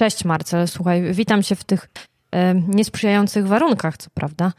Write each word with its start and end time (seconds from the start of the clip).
Cześć 0.00 0.24
Marcel, 0.24 0.68
słuchaj, 0.68 1.12
witam 1.12 1.42
cię 1.42 1.56
w 1.56 1.64
tych 1.64 1.88
e, 2.32 2.54
niesprzyjających 2.54 3.46
warunkach, 3.46 3.96
co 3.96 4.10
prawda. 4.14 4.52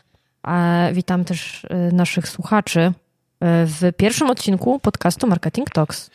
A 0.43 0.87
witam 0.93 1.25
też 1.25 1.65
e, 1.69 1.75
naszych 1.91 2.27
słuchaczy 2.27 2.79
e, 2.79 2.91
w 3.65 3.91
pierwszym 3.97 4.29
odcinku 4.29 4.79
podcastu 4.79 5.27
Marketing 5.27 5.69
Talks. 5.69 6.09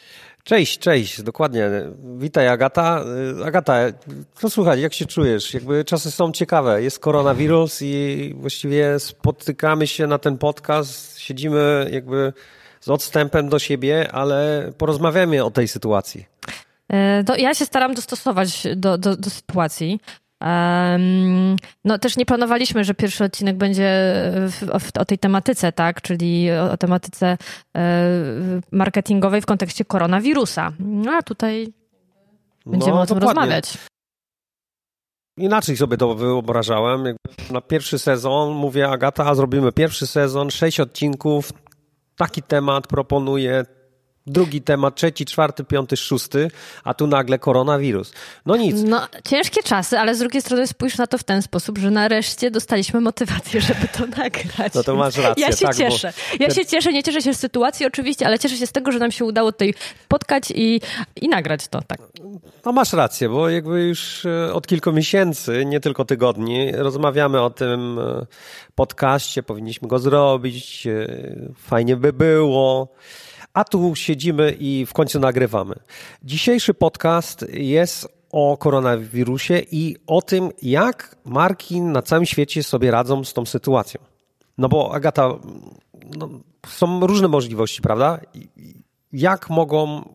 Cześć, 0.45 0.79
cześć, 0.79 1.23
dokładnie. 1.23 1.71
Witaj 2.19 2.49
Agata. 2.49 3.05
Agata, 3.45 3.79
no 4.43 4.51
słuchaj, 4.51 4.81
jak 4.81 4.95
się 4.95 5.07
czujesz? 5.07 5.55
Jakby 5.55 5.85
czasy 5.85 6.11
są 6.11 6.33
ciekawe. 6.33 6.83
Jest 6.83 6.99
koronawirus 6.99 7.83
i 7.83 8.35
właściwie 8.37 8.99
spotykamy 8.99 9.87
się 9.87 10.07
na 10.07 10.19
ten 10.19 10.39
podcast, 10.39 11.19
siedzimy 11.19 11.91
jakby 11.93 12.33
z 12.81 12.89
odstępem 12.89 13.49
do 13.49 13.59
siebie, 13.59 14.13
ale 14.13 14.71
porozmawiamy 14.79 15.45
o 15.45 15.51
tej 15.51 15.69
sytuacji. 15.69 16.27
To 17.27 17.37
ja 17.37 17.55
się 17.55 17.67
staram 17.67 17.95
dostosować 17.95 18.67
do, 18.77 18.99
do, 18.99 19.17
do 19.17 19.31
sytuacji. 19.31 20.01
Um, 20.41 21.57
no 21.85 21.99
też 21.99 22.17
nie 22.17 22.27
planowaliśmy, 22.27 22.85
że 22.85 22.95
pierwszy 22.95 23.25
odcinek 23.25 23.57
będzie 23.57 23.91
w, 24.49 24.81
w, 24.81 24.99
o 24.99 25.05
tej 25.05 25.19
tematyce, 25.19 25.73
tak, 25.73 26.03
czyli 26.03 26.53
o, 26.53 26.73
o 26.73 26.77
tematyce 26.77 27.39
e, 27.77 28.11
marketingowej 28.73 29.41
w 29.41 29.47
kontekście 29.47 29.85
koronawirusa. 29.85 30.73
No 30.79 31.13
a 31.13 31.23
tutaj 31.23 31.73
będziemy 32.67 32.93
no, 32.93 33.01
o 33.01 33.07
tym 33.07 33.19
dokładnie. 33.19 33.41
rozmawiać. 33.41 33.79
Inaczej 35.39 35.77
sobie 35.77 35.97
to 35.97 36.15
wyobrażałem. 36.15 37.05
Na 37.51 37.61
pierwszy 37.61 37.99
sezon 37.99 38.55
mówię, 38.55 38.89
Agata, 38.89 39.35
zrobimy 39.35 39.73
pierwszy 39.73 40.07
sezon, 40.07 40.51
sześć 40.51 40.81
odcinków, 40.81 41.53
taki 42.17 42.43
temat 42.43 42.87
proponuję, 42.87 43.65
drugi 44.27 44.63
temat, 44.63 44.95
trzeci, 44.95 45.25
czwarty, 45.25 45.65
piąty, 45.65 45.97
szósty, 45.97 46.51
a 46.85 46.95
tu 46.95 47.07
nagle 47.07 47.39
koronawirus. 47.39 48.13
No 48.47 48.57
nic. 48.57 48.77
No, 48.85 49.09
ciężkie 49.25 49.63
czasy, 49.63 49.99
ale 49.99 50.15
z 50.15 50.19
drugiej 50.19 50.43
strony 50.43 50.67
spójrz 50.67 50.99
na 50.99 51.07
to 51.07 51.19
w 51.19 51.25
ten 51.25 51.43
sposób, 51.43 51.79
że 51.79 51.91
nareszcie 51.91 52.51
dostaliśmy 52.51 53.01
motywację, 53.01 53.61
żeby 53.61 53.89
to 53.99 54.07
nagrać. 54.23 54.75
No 54.75 54.83
to 54.83 54.97
masz 54.97 55.17
rację. 55.17 55.45
Ja 55.47 55.57
się 55.57 55.67
tak, 55.67 55.77
cieszę. 55.77 56.13
Ja 56.41 56.51
się 56.51 56.67
cieszę, 56.67 56.93
nie 56.93 57.03
cieszę 57.03 57.23
się 57.23 57.35
z 57.35 57.39
sytuacji 57.39 57.87
oczywiście, 57.87 58.27
ale 58.27 58.39
cieszę 58.39 58.57
się 58.57 58.67
z 58.67 58.73
tego, 58.73 58.93
że 58.93 58.99
nam 58.99 59.11
się 59.13 59.25
udało 59.25 59.53
tutaj 59.53 59.75
spotkać 60.05 60.51
i, 60.55 60.81
i 61.17 61.29
nagrać 61.29 61.69
to. 61.69 61.83
Tak. 61.87 61.99
No 62.65 62.73
masz 62.73 62.93
rację, 62.93 63.29
bo 63.29 63.49
jakby 63.49 63.83
już 63.83 64.27
e, 64.27 64.53
od 64.53 64.67
kilku 64.67 64.93
miesięcy, 64.93 65.65
nie 65.67 65.81
tylko 65.81 66.05
tygodni, 66.05 66.73
rozmawiamy 66.73 67.41
o 67.41 67.51
tym 67.51 67.99
e, 67.99 68.27
podcaście, 68.75 69.43
powinniśmy 69.43 69.89
go 69.89 69.99
zrobić, 69.99 70.87
e, 70.87 71.07
fajnie 71.57 71.97
by 71.97 72.13
było 72.13 72.89
a 73.57 73.65
tu 73.65 73.95
siedzimy 73.95 74.57
i 74.59 74.87
w 74.87 74.93
końcu 74.93 75.21
nagrywamy. 75.21 75.75
Dzisiejszy 76.23 76.75
podcast 76.75 77.47
jest 77.53 78.09
o 78.33 78.57
koronawirusie 78.57 79.63
i 79.71 79.97
o 80.07 80.23
tym, 80.23 80.51
jak 80.63 81.17
marki 81.25 81.81
na 81.81 82.03
całym 82.03 82.27
świecie 82.27 82.63
sobie 82.63 82.91
radzą 82.91 83.25
z 83.25 83.33
tą 83.33 83.47
sytuacją. 83.47 84.01
No 84.59 84.69
bo 84.69 84.95
Agata, 84.95 85.29
no, 86.17 86.29
są 86.67 87.07
różne 87.07 87.29
możliwości, 87.29 87.83
prawda? 87.83 88.21
Jak 89.13 89.51
mogą 89.51 90.09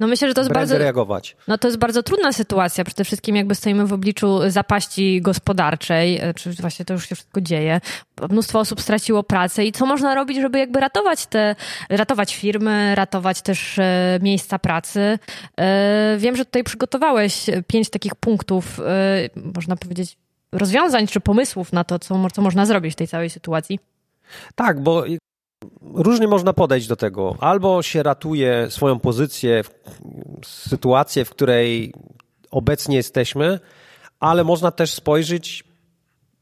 no 0.00 0.06
myślę, 0.06 0.28
że 0.28 0.34
to 0.34 0.40
jest 0.40 0.52
bardzo 0.52 0.78
reagować. 0.78 1.36
No 1.48 1.58
to 1.58 1.68
jest 1.68 1.78
bardzo 1.78 2.02
trudna 2.02 2.32
sytuacja. 2.32 2.84
Przede 2.84 3.04
wszystkim 3.04 3.36
jakby 3.36 3.54
stoimy 3.54 3.86
w 3.86 3.92
obliczu 3.92 4.50
zapaści 4.50 5.20
gospodarczej, 5.22 6.18
e, 6.20 6.34
przecież 6.34 6.60
właśnie 6.60 6.84
to 6.84 6.94
już 6.94 7.08
się 7.08 7.14
wszystko 7.14 7.40
dzieje. 7.40 7.80
Mnóstwo 8.30 8.60
osób 8.60 8.80
straciło 8.80 9.22
pracę 9.22 9.64
i 9.64 9.72
co 9.72 9.86
można 9.86 10.14
robić, 10.14 10.40
żeby 10.40 10.58
jakby 10.58 10.80
ratować 10.80 11.26
te, 11.26 11.56
ratować 11.88 12.36
firmy, 12.36 12.94
ratować 12.94 13.42
też 13.42 13.78
e, 13.78 14.18
miejsca 14.22 14.58
pracy. 14.58 15.18
E, 15.60 16.16
wiem, 16.18 16.36
że 16.36 16.44
tutaj 16.44 16.64
przygotowałeś 16.64 17.46
pięć 17.66 17.90
takich 17.90 18.14
punktów, 18.14 18.80
można 19.54 19.76
powiedzieć, 19.76 20.16
rozwiązań 20.52 21.06
czy 21.06 21.20
pomysłów 21.20 21.72
na 21.72 21.84
to, 21.84 21.98
co, 21.98 22.30
co 22.30 22.42
można 22.42 22.66
zrobić 22.66 22.92
w 22.92 22.96
tej 22.96 23.08
całej 23.08 23.30
sytuacji. 23.30 23.78
Tak, 24.54 24.80
bo 24.80 25.04
różnie 25.94 26.28
można 26.28 26.52
podejść 26.52 26.86
do 26.86 26.96
tego. 26.96 27.36
Albo 27.40 27.82
się 27.82 28.02
ratuje 28.02 28.66
swoją 28.70 28.98
pozycję, 28.98 29.62
sytuację, 30.44 31.24
w 31.24 31.30
której 31.30 31.94
obecnie 32.50 32.96
jesteśmy, 32.96 33.60
ale 34.20 34.44
można 34.44 34.70
też 34.70 34.94
spojrzeć 34.94 35.64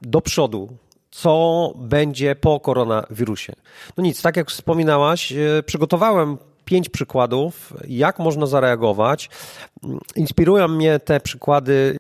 do 0.03 0.21
przodu, 0.21 0.69
co 1.11 1.73
będzie 1.77 2.35
po 2.35 2.61
koronawirusie. 2.61 3.53
No 3.97 4.05
nic, 4.05 4.23
tak 4.23 4.37
jak 4.37 4.51
wspominałaś, 4.51 5.33
e, 5.33 5.63
przygotowałem 5.63 6.39
pięć 6.65 6.89
przykładów, 6.89 7.73
jak 7.89 8.19
można 8.19 8.47
zareagować. 8.47 9.31
Inspirują 10.17 10.69
mnie 10.69 10.99
te 10.99 11.21
przykłady 11.21 11.97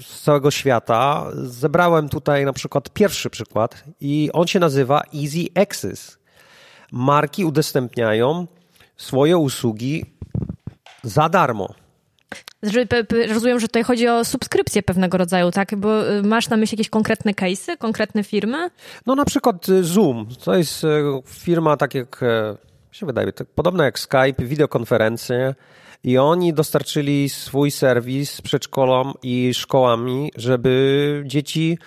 z 0.00 0.20
całego 0.20 0.50
świata. 0.50 1.26
Zebrałem 1.34 2.08
tutaj 2.08 2.44
na 2.44 2.52
przykład 2.52 2.90
pierwszy 2.90 3.30
przykład 3.30 3.84
i 4.00 4.30
on 4.32 4.46
się 4.46 4.58
nazywa 4.58 5.02
Easy 5.14 5.46
Access. 5.54 6.18
Marki 6.92 7.44
udostępniają 7.44 8.46
swoje 8.96 9.38
usługi 9.38 10.04
za 11.02 11.28
darmo. 11.28 11.74
Rozumiem, 13.28 13.60
że 13.60 13.68
tutaj 13.68 13.82
chodzi 13.82 14.08
o 14.08 14.24
subskrypcję 14.24 14.82
pewnego 14.82 15.18
rodzaju, 15.18 15.50
tak? 15.50 15.76
Bo 15.76 16.10
y, 16.10 16.22
masz 16.22 16.48
na 16.48 16.56
myśli 16.56 16.76
jakieś 16.76 16.90
konkretne 16.90 17.32
case'y, 17.32 17.78
konkretne 17.78 18.24
firmy? 18.24 18.70
No 19.06 19.14
na 19.14 19.24
przykład 19.24 19.68
y, 19.68 19.84
Zoom. 19.84 20.26
To 20.44 20.54
jest 20.54 20.84
y, 20.84 20.88
firma 21.26 21.76
tak 21.76 21.94
jak, 21.94 22.20
się 22.92 23.06
wydaje, 23.06 23.32
tak 23.32 23.46
podobna 23.46 23.84
jak 23.84 23.98
Skype, 23.98 24.44
wideokonferencje 24.44 25.54
i 26.04 26.18
oni 26.18 26.54
dostarczyli 26.54 27.28
swój 27.28 27.70
serwis 27.70 28.40
przedszkolom 28.40 29.12
i 29.22 29.54
szkołami, 29.54 30.32
żeby 30.36 31.22
dzieci 31.26 31.78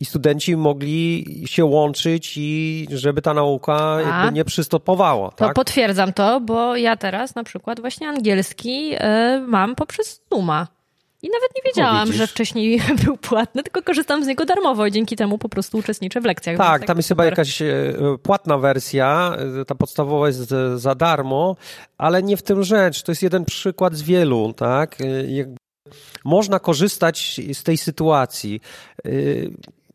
i 0.00 0.04
studenci 0.04 0.56
mogli 0.56 1.24
się 1.46 1.64
łączyć 1.64 2.32
i 2.36 2.86
żeby 2.90 3.22
ta 3.22 3.34
nauka 3.34 3.98
nie 4.32 4.44
przystopowała. 4.44 5.30
To 5.30 5.36
tak? 5.36 5.54
potwierdzam 5.54 6.12
to, 6.12 6.40
bo 6.40 6.76
ja 6.76 6.96
teraz 6.96 7.34
na 7.34 7.44
przykład 7.44 7.80
właśnie 7.80 8.08
angielski 8.08 8.94
y, 8.94 8.98
mam 9.46 9.74
poprzez 9.74 10.22
Zooma. 10.32 10.77
I 11.22 11.28
nawet 11.30 11.50
nie 11.56 11.62
wiedziałam, 11.64 12.12
że 12.12 12.26
wcześniej 12.26 12.82
był 13.04 13.16
płatny, 13.16 13.62
tylko 13.62 13.82
korzystam 13.82 14.24
z 14.24 14.26
niego 14.26 14.44
darmowo 14.44 14.86
i 14.86 14.92
dzięki 14.92 15.16
temu 15.16 15.38
po 15.38 15.48
prostu 15.48 15.78
uczestniczę 15.78 16.20
w 16.20 16.24
lekcjach. 16.24 16.56
Tak, 16.56 16.84
tam 16.84 16.96
jest 16.96 17.08
super. 17.08 17.24
chyba 17.24 17.30
jakaś 17.30 17.62
e, 17.62 17.94
płatna 18.22 18.58
wersja, 18.58 19.36
e, 19.60 19.64
ta 19.64 19.74
podstawowa 19.74 20.26
jest 20.26 20.54
za 20.76 20.94
darmo, 20.94 21.56
ale 21.98 22.22
nie 22.22 22.36
w 22.36 22.42
tym 22.42 22.62
rzecz. 22.62 23.02
To 23.02 23.12
jest 23.12 23.22
jeden 23.22 23.44
przykład 23.44 23.94
z 23.94 24.02
wielu, 24.02 24.52
tak? 24.52 24.96
Można 26.24 26.58
korzystać 26.58 27.40
z 27.52 27.62
tej 27.62 27.76
sytuacji. 27.76 28.60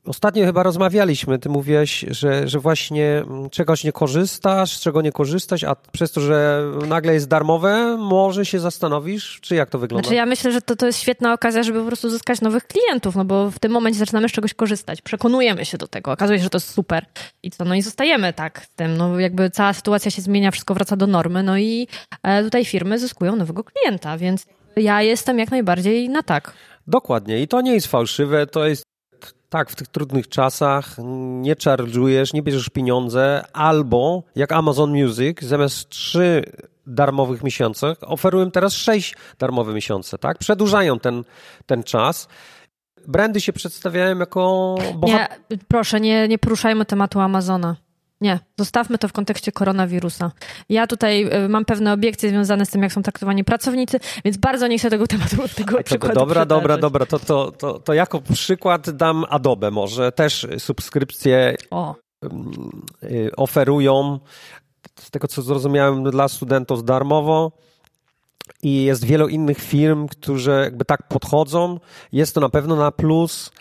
Ostatnio 0.05 0.45
chyba 0.45 0.63
rozmawialiśmy, 0.63 1.39
ty 1.39 1.49
mówiłeś, 1.49 2.05
że, 2.09 2.47
że 2.47 2.59
właśnie 2.59 3.05
mm, 3.05 3.49
czegoś 3.49 3.83
nie 3.83 3.91
korzystasz, 3.91 4.79
czego 4.79 5.01
nie 5.01 5.11
korzystasz, 5.11 5.63
a 5.63 5.75
przez 5.75 6.11
to, 6.11 6.21
że 6.21 6.63
nagle 6.87 7.13
jest 7.13 7.27
darmowe, 7.27 7.97
może 7.97 8.45
się 8.45 8.59
zastanowisz, 8.59 9.39
czy 9.41 9.55
jak 9.55 9.69
to 9.69 9.79
wygląda? 9.79 10.03
Znaczy 10.03 10.15
ja 10.15 10.25
myślę, 10.25 10.51
że 10.51 10.61
to, 10.61 10.75
to 10.75 10.85
jest 10.85 10.99
świetna 10.99 11.33
okazja, 11.33 11.63
żeby 11.63 11.79
po 11.79 11.87
prostu 11.87 12.09
zyskać 12.09 12.41
nowych 12.41 12.67
klientów, 12.67 13.15
no 13.15 13.25
bo 13.25 13.51
w 13.51 13.59
tym 13.59 13.71
momencie 13.71 13.99
zaczynamy 13.99 14.29
z 14.29 14.31
czegoś 14.31 14.53
korzystać, 14.53 15.01
przekonujemy 15.01 15.65
się 15.65 15.77
do 15.77 15.87
tego, 15.87 16.11
okazuje 16.11 16.39
się, 16.39 16.43
że 16.43 16.49
to 16.49 16.57
jest 16.57 16.73
super. 16.73 17.05
I 17.43 17.51
co, 17.51 17.65
no 17.65 17.75
i 17.75 17.81
zostajemy 17.81 18.33
tak 18.33 18.65
z 18.65 18.75
tym, 18.75 18.97
no 18.97 19.19
jakby 19.19 19.49
cała 19.49 19.73
sytuacja 19.73 20.11
się 20.11 20.21
zmienia, 20.21 20.51
wszystko 20.51 20.73
wraca 20.73 20.95
do 20.95 21.07
normy, 21.07 21.43
no 21.43 21.57
i 21.57 21.87
e, 22.23 22.43
tutaj 22.43 22.65
firmy 22.65 22.99
zyskują 22.99 23.35
nowego 23.35 23.63
klienta, 23.63 24.17
więc 24.17 24.45
ja 24.75 25.01
jestem 25.01 25.39
jak 25.39 25.51
najbardziej 25.51 26.09
na 26.09 26.23
tak. 26.23 26.53
Dokładnie. 26.87 27.41
I 27.41 27.47
to 27.47 27.61
nie 27.61 27.73
jest 27.73 27.87
fałszywe, 27.87 28.47
to 28.47 28.67
jest 28.67 28.92
tak, 29.49 29.69
w 29.69 29.75
tych 29.75 29.87
trudnych 29.87 30.29
czasach 30.29 30.95
nie 31.41 31.55
charge'ujesz, 31.55 32.33
nie 32.33 32.41
bierzesz 32.41 32.69
pieniądze, 32.69 33.45
albo 33.53 34.23
jak 34.35 34.51
Amazon 34.51 34.89
Music, 35.03 35.41
zamiast 35.41 35.89
trzy 35.89 36.43
darmowych 36.87 37.43
miesiącach, 37.43 37.97
oferują 38.01 38.51
teraz 38.51 38.73
sześć 38.73 39.15
darmowe 39.39 39.73
miesiące, 39.73 40.17
tak? 40.17 40.37
Przedłużają 40.37 40.99
ten, 40.99 41.23
ten 41.65 41.83
czas. 41.83 42.27
Brandy 43.07 43.41
się 43.41 43.53
przedstawiają 43.53 44.19
jako 44.19 44.75
bohat- 44.93 45.07
Nie, 45.07 45.57
proszę, 45.67 45.99
nie, 45.99 46.27
nie 46.27 46.37
poruszajmy 46.37 46.85
tematu 46.85 47.19
Amazona. 47.19 47.75
Nie, 48.23 48.39
zostawmy 48.59 48.97
to 48.97 49.07
w 49.07 49.13
kontekście 49.13 49.51
koronawirusa. 49.51 50.31
Ja 50.69 50.87
tutaj 50.87 51.25
y, 51.45 51.49
mam 51.49 51.65
pewne 51.65 51.93
obiekcje 51.93 52.29
związane 52.29 52.65
z 52.65 52.69
tym, 52.69 52.83
jak 52.83 52.93
są 52.93 53.03
traktowani 53.03 53.43
pracownicy, 53.43 53.99
więc 54.25 54.37
bardzo 54.37 54.67
nie 54.67 54.79
chcę 54.79 54.89
tego 54.89 55.07
tematu, 55.07 55.35
tego 55.55 55.77
to, 55.77 55.83
przykładu 55.83 56.19
Dobra, 56.19 56.45
dobra, 56.45 56.77
dobra. 56.77 57.05
To, 57.05 57.19
to, 57.19 57.51
to, 57.51 57.79
to 57.79 57.93
jako 57.93 58.21
przykład 58.21 58.89
dam 58.89 59.25
Adobe 59.29 59.71
może. 59.71 60.11
Też 60.11 60.47
subskrypcje 60.57 61.55
o. 61.71 61.95
Y, 63.03 63.31
oferują, 63.37 64.19
z 64.99 65.11
tego 65.11 65.27
co 65.27 65.41
zrozumiałem, 65.41 66.03
dla 66.03 66.27
studentów 66.27 66.83
darmowo. 66.83 67.51
I 68.61 68.83
jest 68.83 69.05
wielu 69.05 69.27
innych 69.27 69.57
firm, 69.57 70.07
które 70.07 70.63
jakby 70.63 70.85
tak 70.85 71.07
podchodzą. 71.07 71.79
Jest 72.11 72.35
to 72.35 72.41
na 72.41 72.49
pewno 72.49 72.75
na 72.75 72.91
plus. 72.91 73.51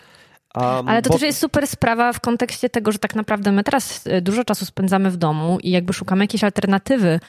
Um, 0.57 0.89
Ale 0.89 1.01
to 1.01 1.09
bo... 1.09 1.13
też 1.13 1.21
jest 1.21 1.39
super 1.39 1.67
sprawa 1.67 2.13
w 2.13 2.19
kontekście 2.19 2.69
tego, 2.69 2.91
że 2.91 2.99
tak 2.99 3.15
naprawdę 3.15 3.51
my 3.51 3.63
teraz 3.63 4.07
e, 4.07 4.21
dużo 4.21 4.43
czasu 4.43 4.65
spędzamy 4.65 5.11
w 5.11 5.17
domu 5.17 5.57
i 5.63 5.71
jakby 5.71 5.93
szukamy 5.93 6.23
jakiejś 6.23 6.43
alternatywy 6.43 7.19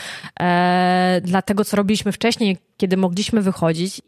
e, 0.40 1.20
dla 1.24 1.42
tego, 1.42 1.64
co 1.64 1.76
robiliśmy 1.76 2.12
wcześniej, 2.12 2.58
kiedy 2.76 2.96
mogliśmy 2.96 3.42
wychodzić. 3.42 4.00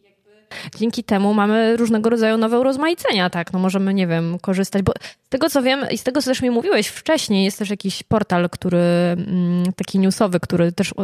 Dzięki 0.78 1.04
temu 1.04 1.34
mamy 1.34 1.76
różnego 1.76 2.10
rodzaju 2.10 2.38
nowe 2.38 2.60
urozmaicenia, 2.60 3.31
tak? 3.31 3.52
No 3.52 3.58
możemy, 3.58 3.94
nie 3.94 4.06
wiem, 4.06 4.38
korzystać, 4.38 4.82
bo 4.82 4.93
z 5.26 5.28
tego 5.28 5.50
co 5.50 5.62
wiem 5.62 5.81
i 5.90 5.98
z 5.98 6.02
tego 6.02 6.22
co 6.22 6.31
też 6.31 6.43
mi 6.43 6.50
mówiłeś 6.50 6.88
wcześniej, 6.88 7.44
jest 7.44 7.58
też 7.58 7.70
jakiś 7.70 8.02
portal, 8.02 8.50
który, 8.50 8.78
mm, 8.78 9.72
taki 9.76 9.98
newsowy, 9.98 10.40
który 10.40 10.72
też 10.72 10.94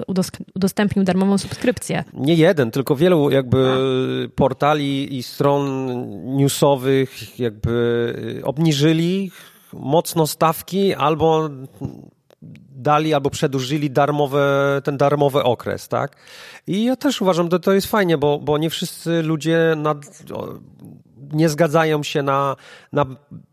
udostępnił 0.55 1.05
darmową 1.05 1.39
subskrypcję. 1.39 2.05
Nie 2.15 2.35
jeden, 2.35 2.71
tylko 2.71 2.97
wielu 2.97 3.31
jakby 3.31 3.71
A. 3.71 4.37
portali 4.37 5.17
i 5.19 5.23
stron 5.23 5.93
newsowych 6.37 7.39
jakby 7.41 8.43
obniżyli 8.45 9.31
mocno 9.73 10.27
stawki 10.27 10.95
albo 10.95 11.51
dali 12.75 13.15
albo 13.15 13.31
przedłużyli 13.31 13.91
darmowe, 13.91 14.81
ten 14.85 14.97
darmowy 14.97 15.43
okres, 15.43 15.89
tak? 15.89 16.17
I 16.67 16.85
ja 16.85 16.97
też 16.97 17.23
uważam, 17.23 17.49
że 17.53 17.61
to 17.61 17.73
jest 17.73 17.87
fajnie, 17.87 18.19
bo, 18.19 18.39
bo 18.39 18.59
nie 18.59 18.71
wszyscy 18.71 19.23
ludzie 19.23 19.75
nad, 19.77 20.25
nie 21.33 21.49
zgadzają 21.49 22.03
się 22.03 22.23
na, 22.23 22.57
na 22.93 23.07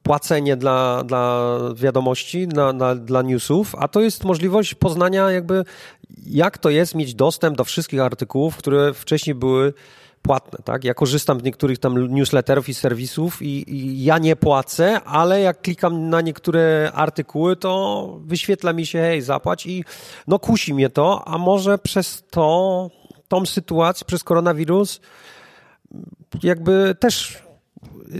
płacenie 0.04 0.58
dla, 0.58 1.04
dla 1.04 1.58
wiadomości, 1.76 2.48
na, 2.48 2.74
na, 2.74 2.96
dla 2.96 3.22
newsów, 3.22 3.76
a 3.76 3.88
to 3.88 4.02
jest 4.02 4.24
możliwość 4.24 4.76
poznania 4.76 5.32
jakby, 5.32 5.66
jak 6.26 6.58
to 6.58 6.70
jest 6.70 6.96
mieć 6.96 7.16
dostęp 7.16 7.58
do 7.58 7.64
wszystkich 7.64 8.02
artykułów, 8.02 8.58
które 8.58 8.94
wcześniej 8.94 9.36
były 9.36 9.74
płatne, 10.22 10.60
tak? 10.64 10.84
Ja 10.84 10.94
korzystam 10.94 11.40
z 11.40 11.44
niektórych 11.44 11.80
tam 11.80 12.08
newsletterów 12.16 12.70
i 12.70 12.74
serwisów 12.74 13.42
i, 13.42 13.76
i, 13.76 14.04
ja 14.04 14.18
nie 14.18 14.36
płacę, 14.36 15.02
ale 15.02 15.42
jak 15.42 15.62
klikam 15.62 16.10
na 16.10 16.22
niektóre 16.22 16.92
artykuły, 16.94 17.56
to 17.56 18.20
wyświetla 18.22 18.74
mi 18.74 18.86
się, 18.86 19.00
hej, 19.00 19.22
zapłać 19.22 19.66
i 19.66 19.84
no 20.28 20.40
kusi 20.40 20.74
mnie 20.74 20.90
to, 20.90 21.28
a 21.28 21.38
może 21.38 21.78
przez 21.78 22.24
to, 22.30 22.90
tą 23.28 23.46
sytuację, 23.46 24.06
przez 24.06 24.24
koronawirus 24.24 25.02
jakby 26.44 26.96
też 27.00 27.44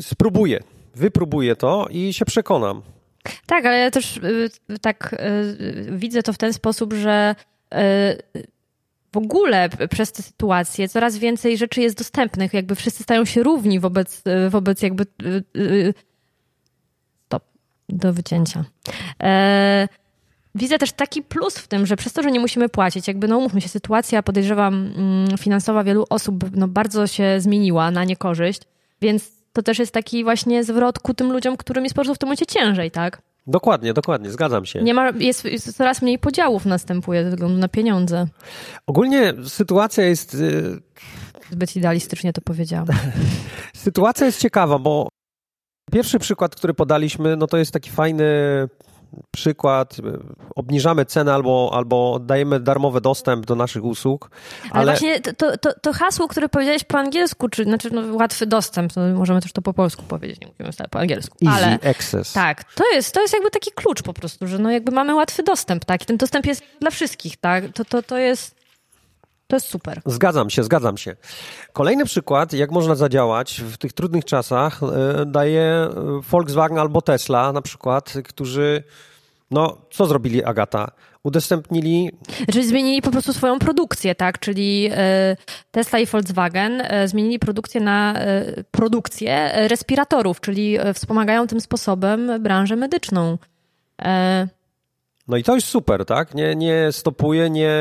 spróbuję, 0.02 0.60
wypróbuję 0.96 1.56
to 1.56 1.88
i 1.90 2.14
się 2.14 2.26
przekonam. 2.26 2.82
Tak, 3.46 3.66
ale 3.66 3.78
ja 3.78 3.92
też 3.92 4.18
y, 4.18 4.50
tak 4.82 5.14
y, 5.14 5.88
widzę 5.92 6.24
to 6.24 6.34
w 6.34 6.38
ten 6.38 6.54
sposób, 6.54 6.94
że 6.94 7.36
y, 7.74 7.78
w 9.12 9.18
ogóle 9.18 9.70
przez 9.90 10.12
tę 10.12 10.24
sytuację 10.24 10.90
coraz 10.90 11.18
więcej 11.18 11.58
rzeczy 11.58 11.82
jest 11.82 11.98
dostępnych, 11.98 12.54
jakby 12.54 12.76
wszyscy 12.76 13.04
stają 13.04 13.26
się 13.26 13.44
równi 13.44 13.80
wobec, 13.80 14.24
wobec 14.50 14.82
jakby 14.82 15.06
stop, 17.26 17.44
do 17.90 18.14
wycięcia. 18.14 18.66
E, 19.24 19.88
widzę 20.56 20.78
też 20.78 20.92
taki 20.92 21.22
plus 21.22 21.58
w 21.58 21.68
tym, 21.68 21.86
że 21.86 21.96
przez 21.96 22.14
to, 22.14 22.24
że 22.24 22.32
nie 22.32 22.40
musimy 22.40 22.70
płacić, 22.70 23.08
jakby 23.08 23.28
no 23.28 23.38
umówmy 23.38 23.62
się, 23.62 23.70
sytuacja 23.70 24.24
podejrzewam 24.24 24.94
mm, 24.98 25.38
finansowa 25.38 25.84
wielu 25.84 26.06
osób 26.10 26.56
no, 26.56 26.68
bardzo 26.68 27.08
się 27.08 27.36
zmieniła 27.40 27.92
na 27.92 28.04
niekorzyść, 28.04 28.62
więc 29.02 29.32
to 29.54 29.62
też 29.62 29.80
jest 29.80 29.92
taki 29.92 30.24
właśnie 30.24 30.64
zwrot 30.64 31.00
ku 31.00 31.14
tym 31.14 31.32
ludziom, 31.32 31.58
którym 31.58 31.84
jest 31.84 31.96
po 31.96 32.02
prostu 32.02 32.16
w 32.16 32.18
tym 32.18 32.28
momencie 32.28 32.46
ciężej, 32.46 32.92
tak? 32.92 33.22
Dokładnie, 33.48 33.94
dokładnie, 33.94 34.32
zgadzam 34.32 34.66
się. 34.66 34.82
Nie 34.82 34.94
ma, 34.94 35.10
jest, 35.10 35.46
jest 35.46 35.78
coraz 35.78 36.02
mniej 36.02 36.20
podziałów 36.20 36.66
następuje 36.66 37.24
ze 37.24 37.30
względu 37.30 37.58
na 37.58 37.68
pieniądze. 37.68 38.28
Ogólnie 38.88 39.34
sytuacja 39.48 40.04
jest... 40.04 40.34
Y, 40.34 40.82
Zbyt 41.52 41.76
idealistycznie 41.76 42.34
to 42.34 42.42
powiedziałam. 42.42 42.88
sytuacja 43.76 44.26
jest 44.26 44.40
ciekawa, 44.40 44.80
bo 44.80 45.08
pierwszy 45.92 46.20
przykład, 46.20 46.56
który 46.56 46.74
podaliśmy, 46.74 47.36
no 47.36 47.48
to 47.48 47.58
jest 47.58 47.72
taki 47.72 47.90
fajny 47.90 48.26
przykład, 49.32 49.96
obniżamy 50.56 51.06
cenę 51.06 51.34
albo, 51.34 51.72
albo 51.74 52.20
dajemy 52.20 52.60
darmowy 52.60 53.02
dostęp 53.02 53.46
do 53.46 53.56
naszych 53.56 53.84
usług. 53.84 54.30
Ale, 54.64 54.72
ale 54.72 54.92
właśnie 54.92 55.20
to, 55.20 55.58
to, 55.58 55.74
to, 55.82 55.94
hasło, 55.94 56.28
które 56.28 56.50
powiedziałeś 56.50 56.84
po 56.84 56.98
angielsku, 56.98 57.50
czy 57.50 57.64
znaczy 57.64 57.90
no, 57.92 58.16
łatwy 58.16 58.46
dostęp, 58.46 58.94
to 58.94 59.02
możemy 59.02 59.42
też 59.42 59.52
to 59.52 59.62
po 59.62 59.74
polsku 59.74 60.04
powiedzieć, 60.04 60.42
nie 60.42 60.48
mówimy 60.48 60.72
wcale 60.72 60.90
po 60.90 61.00
angielsku. 61.00 61.38
Easy 61.46 61.66
ale, 61.66 61.92
access. 61.92 62.34
Tak, 62.34 62.64
to 62.64 62.84
jest, 62.94 63.14
to 63.14 63.22
jest 63.22 63.34
jakby 63.34 63.52
taki 63.52 63.72
klucz 63.72 64.02
po 64.02 64.14
prostu, 64.14 64.48
że 64.48 64.60
no 64.60 64.72
jakby 64.72 64.92
mamy 64.92 65.16
łatwy 65.16 65.44
dostęp, 65.44 65.86
tak? 65.86 66.04
I 66.04 66.06
ten 66.06 66.18
dostęp 66.18 66.46
jest 66.46 66.64
dla 66.82 66.92
wszystkich, 66.92 67.38
tak? 67.38 67.64
To, 67.74 67.86
to, 67.86 68.04
to 68.04 68.18
jest 68.18 68.59
to 69.50 69.56
jest 69.56 69.68
super. 69.68 70.02
Zgadzam 70.06 70.50
się, 70.50 70.64
zgadzam 70.64 70.98
się. 70.98 71.16
Kolejny 71.74 72.06
przykład, 72.06 72.54
jak 72.54 72.72
można 72.72 72.96
zadziałać 72.96 73.62
w 73.62 73.78
tych 73.78 73.94
trudnych 73.94 74.26
czasach, 74.26 74.80
e, 74.84 75.26
daje 75.26 75.62
e, 75.62 75.90
Volkswagen 76.30 76.78
albo 76.78 77.02
Tesla 77.02 77.52
na 77.52 77.62
przykład, 77.62 78.14
którzy, 78.24 78.84
no, 79.52 79.78
co 79.92 80.06
zrobili 80.06 80.44
Agata? 80.44 80.92
Udostępnili. 81.24 82.12
Czyli 82.52 82.68
zmienili 82.68 83.02
po 83.02 83.12
prostu 83.12 83.34
swoją 83.34 83.60
produkcję, 83.60 84.16
tak? 84.16 84.40
Czyli 84.40 84.90
e, 84.92 85.36
Tesla 85.72 86.00
i 86.00 86.06
Volkswagen 86.06 86.84
zmienili 87.06 87.40
produkcję 87.40 87.82
na 87.82 88.16
produkcję 88.72 89.52
respiratorów, 89.68 90.42
czyli 90.42 90.78
wspomagają 90.94 91.48
tym 91.48 91.62
sposobem 91.62 92.44
branżę 92.44 92.76
medyczną. 92.76 93.38
No 95.28 95.38
i 95.38 95.44
to 95.44 95.56
jest 95.56 95.68
super, 95.68 96.06
tak? 96.06 96.36
Nie, 96.36 96.56
nie 96.56 96.92
stopuje, 96.92 97.50
nie 97.50 97.72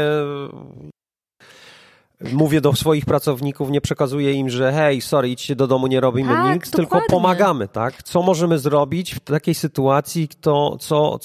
mówię 2.32 2.61
do 2.61 2.73
swoich 2.73 3.05
pracowników, 3.05 3.70
nie 3.70 3.81
przekazuję 3.81 4.32
im, 4.32 4.50
że 4.50 4.73
hej, 4.73 5.00
sorry, 5.00 5.29
idźcie 5.29 5.56
do 5.56 5.67
domu, 5.67 5.87
nie 5.87 6.00
robimy 6.00 6.32
tak, 6.32 6.55
nic, 6.55 6.70
dokładnie. 6.70 7.00
tylko 7.00 7.00
pomagamy, 7.11 7.69
tak? 7.69 8.03
Co 8.03 8.23
możemy 8.23 8.59
zrobić 8.59 9.15
w 9.15 9.20
takiej 9.20 9.55
sytuacji, 9.55 10.29
kto, 10.29 10.76
co, 10.81 11.19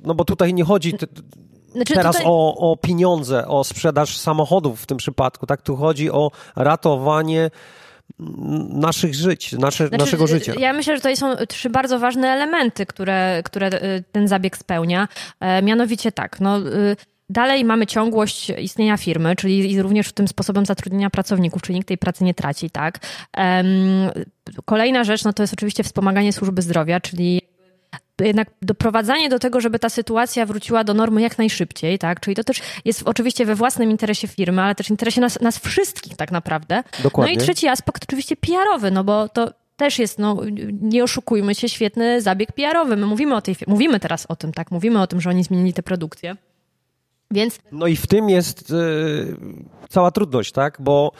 no 0.00 0.14
bo 0.14 0.24
tutaj 0.24 0.54
nie 0.54 0.64
chodzi 0.64 0.94
znaczy, 1.72 1.94
teraz 1.94 2.16
tutaj... 2.16 2.32
o, 2.32 2.70
o 2.72 2.76
pieniądze, 2.76 3.48
o 3.48 3.64
sprzedaż 3.64 4.16
samochodów 4.16 4.82
w 4.82 4.86
tym 4.86 4.98
przypadku, 4.98 5.46
tak? 5.46 5.62
Tu 5.62 5.76
chodzi 5.76 6.10
o 6.10 6.30
ratowanie 6.56 7.50
naszych 8.68 9.14
żyć, 9.14 9.52
nasze, 9.52 9.88
znaczy, 9.88 10.04
naszego 10.04 10.26
życia. 10.26 10.52
Ja 10.58 10.72
myślę, 10.72 10.96
że 10.96 11.02
to 11.02 11.16
są 11.16 11.36
trzy 11.48 11.70
bardzo 11.70 11.98
ważne 11.98 12.28
elementy, 12.28 12.86
które, 12.86 13.42
które 13.44 13.68
y, 13.68 14.04
ten 14.12 14.28
zabieg 14.28 14.56
spełnia. 14.56 15.08
E, 15.40 15.62
mianowicie 15.62 16.12
tak, 16.12 16.40
no, 16.40 16.58
y, 16.58 16.96
Dalej 17.30 17.64
mamy 17.64 17.86
ciągłość 17.86 18.50
istnienia 18.50 18.96
firmy, 18.96 19.36
czyli 19.36 19.82
również 19.82 20.12
tym 20.12 20.28
sposobem 20.28 20.66
zatrudnienia 20.66 21.10
pracowników, 21.10 21.62
czyli 21.62 21.74
nikt 21.74 21.88
tej 21.88 21.98
pracy 21.98 22.24
nie 22.24 22.34
traci, 22.34 22.70
tak. 22.70 22.98
Kolejna 24.64 25.04
rzecz, 25.04 25.24
no 25.24 25.32
to 25.32 25.42
jest 25.42 25.52
oczywiście 25.52 25.84
wspomaganie 25.84 26.32
służby 26.32 26.62
zdrowia, 26.62 27.00
czyli 27.00 27.42
jednak 28.20 28.50
doprowadzanie 28.62 29.28
do 29.28 29.38
tego, 29.38 29.60
żeby 29.60 29.78
ta 29.78 29.88
sytuacja 29.88 30.46
wróciła 30.46 30.84
do 30.84 30.94
normy 30.94 31.20
jak 31.20 31.38
najszybciej, 31.38 31.98
tak? 31.98 32.20
Czyli 32.20 32.36
to 32.36 32.44
też 32.44 32.60
jest 32.84 33.02
oczywiście 33.04 33.46
we 33.46 33.54
własnym 33.54 33.90
interesie 33.90 34.28
firmy, 34.28 34.62
ale 34.62 34.74
też 34.74 34.86
w 34.86 34.90
interesie 34.90 35.20
nas, 35.20 35.40
nas 35.40 35.58
wszystkich 35.58 36.16
tak 36.16 36.32
naprawdę. 36.32 36.82
Dokładnie. 37.02 37.34
No 37.34 37.40
i 37.40 37.44
trzeci 37.44 37.68
aspekt 37.68 38.04
oczywiście 38.04 38.36
PR-owy, 38.36 38.90
no 38.90 39.04
bo 39.04 39.28
to 39.28 39.52
też 39.76 39.98
jest, 39.98 40.18
no 40.18 40.36
nie 40.82 41.04
oszukujmy 41.04 41.54
się, 41.54 41.68
świetny 41.68 42.22
zabieg 42.22 42.52
PR-owy. 42.52 42.96
My 42.96 43.06
mówimy 43.06 43.34
o 43.34 43.42
tej, 43.42 43.56
mówimy 43.66 44.00
teraz 44.00 44.26
o 44.28 44.36
tym, 44.36 44.52
tak? 44.52 44.70
Mówimy 44.70 45.00
o 45.00 45.06
tym, 45.06 45.20
że 45.20 45.30
oni 45.30 45.44
zmienili 45.44 45.72
tę 45.72 45.82
produkcję. 45.82 46.36
Więc... 47.30 47.58
No 47.72 47.86
i 47.86 47.96
w 47.96 48.06
tym 48.06 48.30
jest 48.30 48.70
y, 48.70 49.36
cała 49.88 50.10
trudność, 50.10 50.52
tak? 50.52 50.76
Bo 50.80 51.12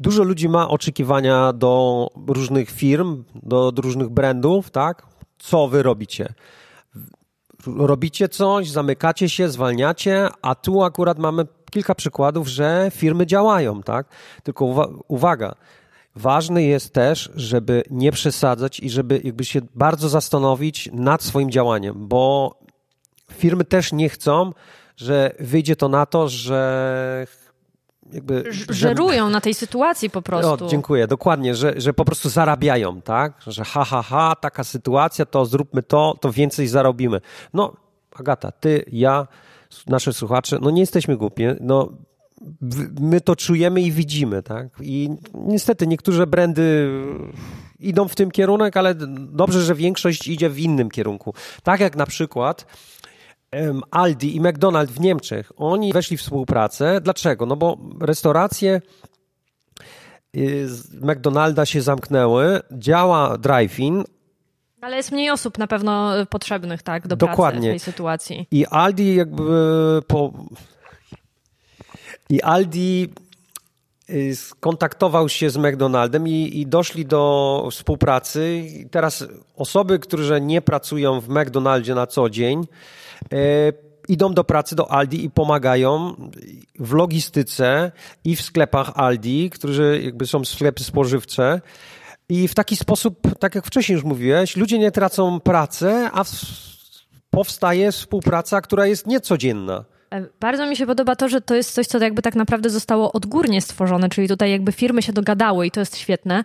dużo 0.00 0.22
ludzi 0.22 0.48
ma 0.48 0.68
oczekiwania 0.68 1.52
do 1.52 2.08
różnych 2.26 2.70
firm, 2.70 3.24
do, 3.42 3.72
do 3.72 3.82
różnych 3.82 4.08
brandów, 4.08 4.70
tak? 4.70 5.06
Co 5.38 5.68
wy 5.68 5.82
robicie? 5.82 6.34
Robicie 7.66 8.28
coś, 8.28 8.70
zamykacie 8.70 9.28
się, 9.28 9.48
zwalniacie, 9.48 10.28
a 10.42 10.54
tu 10.54 10.82
akurat 10.82 11.18
mamy 11.18 11.46
kilka 11.70 11.94
przykładów, 11.94 12.48
że 12.48 12.90
firmy 12.94 13.26
działają, 13.26 13.82
tak? 13.82 14.06
Tylko 14.42 14.64
uwa 14.64 14.88
uwaga, 15.08 15.54
Ważne 16.16 16.62
jest 16.62 16.92
też, 16.92 17.30
żeby 17.34 17.82
nie 17.90 18.12
przesadzać 18.12 18.80
i 18.80 18.90
żeby 18.90 19.20
jakby 19.24 19.44
się 19.44 19.60
bardzo 19.74 20.08
zastanowić 20.08 20.88
nad 20.92 21.22
swoim 21.22 21.50
działaniem, 21.50 22.08
bo 22.08 22.54
firmy 23.32 23.64
też 23.64 23.92
nie 23.92 24.08
chcą, 24.08 24.52
że 24.96 25.34
wyjdzie 25.40 25.76
to 25.76 25.88
na 25.88 26.06
to, 26.06 26.28
że 26.28 27.26
jakby... 28.12 28.44
Żerują 28.68 29.30
na 29.30 29.40
tej 29.40 29.54
sytuacji 29.54 30.10
po 30.10 30.22
prostu. 30.22 30.64
O, 30.64 30.68
dziękuję, 30.68 31.06
dokładnie, 31.06 31.54
że, 31.54 31.74
że 31.76 31.92
po 31.92 32.04
prostu 32.04 32.28
zarabiają, 32.28 33.02
tak? 33.02 33.32
Że 33.46 33.64
ha, 33.64 33.84
ha, 33.84 34.02
ha, 34.02 34.36
taka 34.40 34.64
sytuacja, 34.64 35.26
to 35.26 35.46
zróbmy 35.46 35.82
to, 35.82 36.16
to 36.20 36.32
więcej 36.32 36.68
zarobimy. 36.68 37.20
No, 37.54 37.72
Agata, 38.16 38.52
ty, 38.52 38.84
ja, 38.92 39.26
nasze 39.86 40.12
słuchacze, 40.12 40.58
no 40.62 40.70
nie 40.70 40.80
jesteśmy 40.80 41.16
głupi, 41.16 41.44
no 41.60 41.92
my 43.00 43.20
to 43.20 43.36
czujemy 43.36 43.82
i 43.82 43.92
widzimy, 43.92 44.42
tak? 44.42 44.66
I 44.80 45.10
niestety 45.34 45.86
niektóre 45.86 46.26
brandy 46.26 46.90
idą 47.80 48.08
w 48.08 48.14
tym 48.14 48.30
kierunek, 48.30 48.76
ale 48.76 48.94
dobrze, 49.18 49.62
że 49.62 49.74
większość 49.74 50.28
idzie 50.28 50.50
w 50.50 50.58
innym 50.58 50.90
kierunku. 50.90 51.34
Tak 51.62 51.80
jak 51.80 51.96
na 51.96 52.06
przykład 52.06 52.66
Aldi 53.90 54.36
i 54.36 54.40
McDonald's 54.40 54.86
w 54.90 55.00
Niemczech, 55.00 55.52
oni 55.56 55.92
weszli 55.92 56.16
w 56.16 56.20
współpracę. 56.20 57.00
Dlaczego? 57.00 57.46
No 57.46 57.56
bo 57.56 57.78
restauracje 58.00 58.80
y, 60.36 60.68
McDonalda 61.00 61.66
się 61.66 61.82
zamknęły, 61.82 62.60
działa 62.70 63.38
drive-in, 63.38 64.04
ale 64.82 64.96
jest 64.96 65.12
mniej 65.12 65.30
osób 65.30 65.58
na 65.58 65.66
pewno 65.66 66.12
potrzebnych, 66.26 66.82
tak, 66.82 67.08
do 67.08 67.16
Dokładnie. 67.16 67.60
pracy 67.60 67.68
w 67.68 67.70
tej 67.70 67.92
sytuacji. 67.92 68.46
I 68.50 68.66
Aldi 68.66 69.14
jakby 69.14 70.02
po... 70.06 70.32
I 72.30 72.42
Aldi 72.42 73.12
y, 74.10 74.36
skontaktował 74.36 75.28
się 75.28 75.50
z 75.50 75.56
McDonaldem 75.56 76.28
i, 76.28 76.60
i 76.60 76.66
doszli 76.66 77.06
do 77.06 77.68
współpracy. 77.70 78.56
I 78.56 78.88
teraz 78.88 79.24
osoby, 79.56 79.98
które 79.98 80.40
nie 80.40 80.62
pracują 80.62 81.20
w 81.20 81.28
McDonaldzie 81.28 81.94
na 81.94 82.06
co 82.06 82.30
dzień, 82.30 82.62
y, 82.62 83.01
idą 84.08 84.34
do 84.34 84.44
pracy 84.44 84.76
do 84.76 84.92
Aldi 84.92 85.24
i 85.24 85.30
pomagają 85.30 86.14
w 86.78 86.92
logistyce 86.92 87.92
i 88.24 88.36
w 88.36 88.42
sklepach 88.42 88.92
Aldi, 88.94 89.50
którzy 89.50 90.00
jakby 90.04 90.26
są 90.26 90.44
sklepy 90.44 90.84
spożywcze. 90.84 91.60
I 92.28 92.48
w 92.48 92.54
taki 92.54 92.76
sposób, 92.76 93.20
tak 93.38 93.54
jak 93.54 93.66
wcześniej 93.66 93.94
już 93.94 94.04
mówiłeś, 94.04 94.56
ludzie 94.56 94.78
nie 94.78 94.90
tracą 94.90 95.40
pracy, 95.40 96.08
a 96.12 96.24
powstaje 97.30 97.92
współpraca, 97.92 98.60
która 98.60 98.86
jest 98.86 99.06
niecodzienna. 99.06 99.84
E, 100.12 100.26
bardzo 100.40 100.66
mi 100.66 100.76
się 100.76 100.86
podoba 100.86 101.16
to, 101.16 101.28
że 101.28 101.40
to 101.40 101.54
jest 101.54 101.74
coś, 101.74 101.86
co 101.86 101.98
jakby 101.98 102.22
tak 102.22 102.34
naprawdę 102.34 102.70
zostało 102.70 103.12
odgórnie 103.12 103.60
stworzone, 103.60 104.08
czyli 104.08 104.28
tutaj 104.28 104.50
jakby 104.50 104.72
firmy 104.72 105.02
się 105.02 105.12
dogadały 105.12 105.66
i 105.66 105.70
to 105.70 105.80
jest 105.80 105.96
świetne, 105.96 106.38
e, 106.38 106.44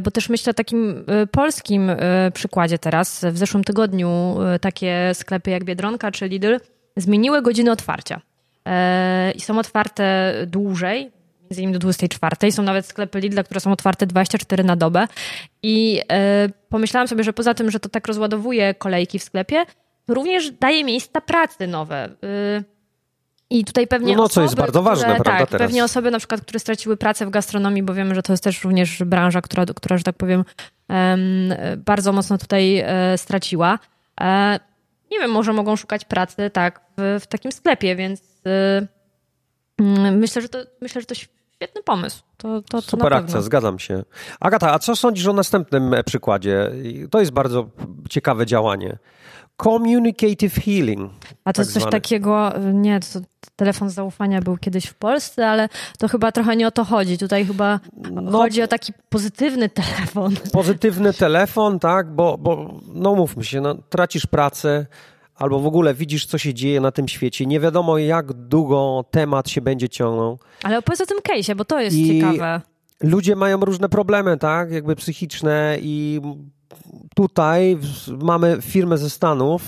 bo 0.00 0.10
też 0.10 0.28
myślę 0.28 0.50
o 0.50 0.54
takim 0.54 1.04
e, 1.06 1.26
polskim 1.26 1.90
przykładzie 2.34 2.78
teraz. 2.78 3.24
W 3.32 3.38
zeszłym 3.38 3.64
tygodniu 3.64 4.36
takie 4.60 5.10
sklepy 5.14 5.50
jak 5.50 5.64
Biedronka 5.64 6.10
czy 6.10 6.28
Lidl 6.28 6.56
zmieniły 6.96 7.42
godziny 7.42 7.70
otwarcia 7.70 8.20
i 9.34 9.40
są 9.40 9.58
otwarte 9.58 10.34
dłużej, 10.46 11.10
między 11.42 11.62
innymi 11.62 11.72
do 11.72 11.78
24. 11.78 12.52
Są 12.52 12.62
nawet 12.62 12.86
sklepy 12.86 13.20
Lidla, 13.20 13.42
które 13.42 13.60
są 13.60 13.72
otwarte 13.72 14.06
24 14.06 14.64
na 14.64 14.76
dobę. 14.76 15.06
I 15.62 16.02
pomyślałam 16.68 17.08
sobie, 17.08 17.24
że 17.24 17.32
poza 17.32 17.54
tym, 17.54 17.70
że 17.70 17.80
to 17.80 17.88
tak 17.88 18.06
rozładowuje 18.06 18.74
kolejki 18.74 19.18
w 19.18 19.22
sklepie, 19.22 19.64
również 20.08 20.50
daje 20.50 20.84
miejsca 20.84 21.20
pracy 21.20 21.66
nowe. 21.66 22.08
I 23.50 23.64
tutaj 23.64 23.86
pewnie 23.86 24.16
no, 24.16 24.22
osoby, 24.22 24.34
co 24.34 24.42
jest 24.42 24.54
bardzo 24.54 24.82
ważne, 24.82 25.04
które, 25.04 25.20
prawda, 25.24 25.40
tak, 25.40 25.50
teraz. 25.50 25.66
pewnie 25.66 25.84
osoby 25.84 26.10
na 26.10 26.18
przykład, 26.18 26.40
które 26.40 26.60
straciły 26.60 26.96
pracę 26.96 27.26
w 27.26 27.30
gastronomii, 27.30 27.82
bo 27.82 27.94
wiemy, 27.94 28.14
że 28.14 28.22
to 28.22 28.32
jest 28.32 28.44
też 28.44 28.64
również 28.64 29.02
branża, 29.04 29.40
która, 29.40 29.64
która 29.76 29.98
że 29.98 30.04
tak 30.04 30.16
powiem, 30.16 30.44
um, 30.88 31.54
bardzo 31.76 32.12
mocno 32.12 32.38
tutaj 32.38 32.78
e, 32.78 33.18
straciła. 33.18 33.78
E, 34.20 34.60
nie 35.10 35.18
wiem, 35.18 35.30
może 35.30 35.52
mogą 35.52 35.76
szukać 35.76 36.04
pracy 36.04 36.50
tak 36.50 36.80
w, 36.98 37.18
w 37.20 37.26
takim 37.26 37.52
sklepie, 37.52 37.96
więc 37.96 38.22
e, 38.46 38.86
myślę, 40.12 40.42
że 40.42 40.48
to, 40.48 40.58
myślę, 40.80 41.00
że 41.00 41.06
to 41.06 41.14
świetny 41.14 41.82
pomysł. 41.82 42.22
To, 42.36 42.62
to, 42.62 42.82
to 42.82 42.82
Super 42.82 43.14
akcja, 43.14 43.40
zgadzam 43.40 43.78
się. 43.78 44.02
Agata, 44.40 44.72
a 44.72 44.78
co 44.78 44.96
sądzisz 44.96 45.26
o 45.26 45.32
następnym 45.32 45.94
przykładzie? 46.06 46.70
To 47.10 47.20
jest 47.20 47.32
bardzo 47.32 47.68
ciekawe 48.10 48.46
działanie. 48.46 48.98
Communicative 49.62 50.54
healing. 50.54 51.10
A 51.44 51.52
to 51.52 51.62
tak 51.62 51.66
coś 51.66 51.82
zwane. 51.82 51.90
takiego, 51.90 52.52
nie, 52.72 53.00
to 53.00 53.20
telefon 53.56 53.90
zaufania 53.90 54.40
był 54.40 54.56
kiedyś 54.56 54.86
w 54.86 54.94
Polsce, 54.94 55.48
ale 55.48 55.68
to 55.98 56.08
chyba 56.08 56.32
trochę 56.32 56.56
nie 56.56 56.66
o 56.66 56.70
to 56.70 56.84
chodzi. 56.84 57.18
Tutaj 57.18 57.46
chyba 57.46 57.80
no, 58.10 58.32
chodzi 58.32 58.62
o 58.62 58.68
taki 58.68 58.92
pozytywny 59.08 59.68
telefon. 59.68 60.34
Pozytywny 60.52 61.12
telefon, 61.12 61.78
tak, 61.78 62.14
bo, 62.14 62.38
bo 62.38 62.80
no 62.94 63.14
mówmy 63.14 63.44
się, 63.44 63.60
no, 63.60 63.74
tracisz 63.74 64.26
pracę, 64.26 64.86
albo 65.34 65.60
w 65.60 65.66
ogóle 65.66 65.94
widzisz, 65.94 66.26
co 66.26 66.38
się 66.38 66.54
dzieje 66.54 66.80
na 66.80 66.92
tym 66.92 67.08
świecie. 67.08 67.46
Nie 67.46 67.60
wiadomo, 67.60 67.98
jak 67.98 68.32
długo 68.32 69.04
temat 69.10 69.50
się 69.50 69.60
będzie 69.60 69.88
ciągnął. 69.88 70.38
Ale 70.62 70.78
opowiedz 70.78 71.00
o 71.00 71.06
tym 71.06 71.18
case'ie, 71.18 71.54
bo 71.54 71.64
to 71.64 71.80
jest 71.80 71.96
I 71.96 72.20
ciekawe. 72.20 72.60
Ludzie 73.02 73.36
mają 73.36 73.60
różne 73.60 73.88
problemy, 73.88 74.36
tak, 74.36 74.70
jakby 74.70 74.96
psychiczne 74.96 75.76
i 75.80 76.20
tutaj 77.14 77.78
mamy 78.22 78.58
firmę 78.60 78.98
ze 78.98 79.10
Stanów, 79.10 79.62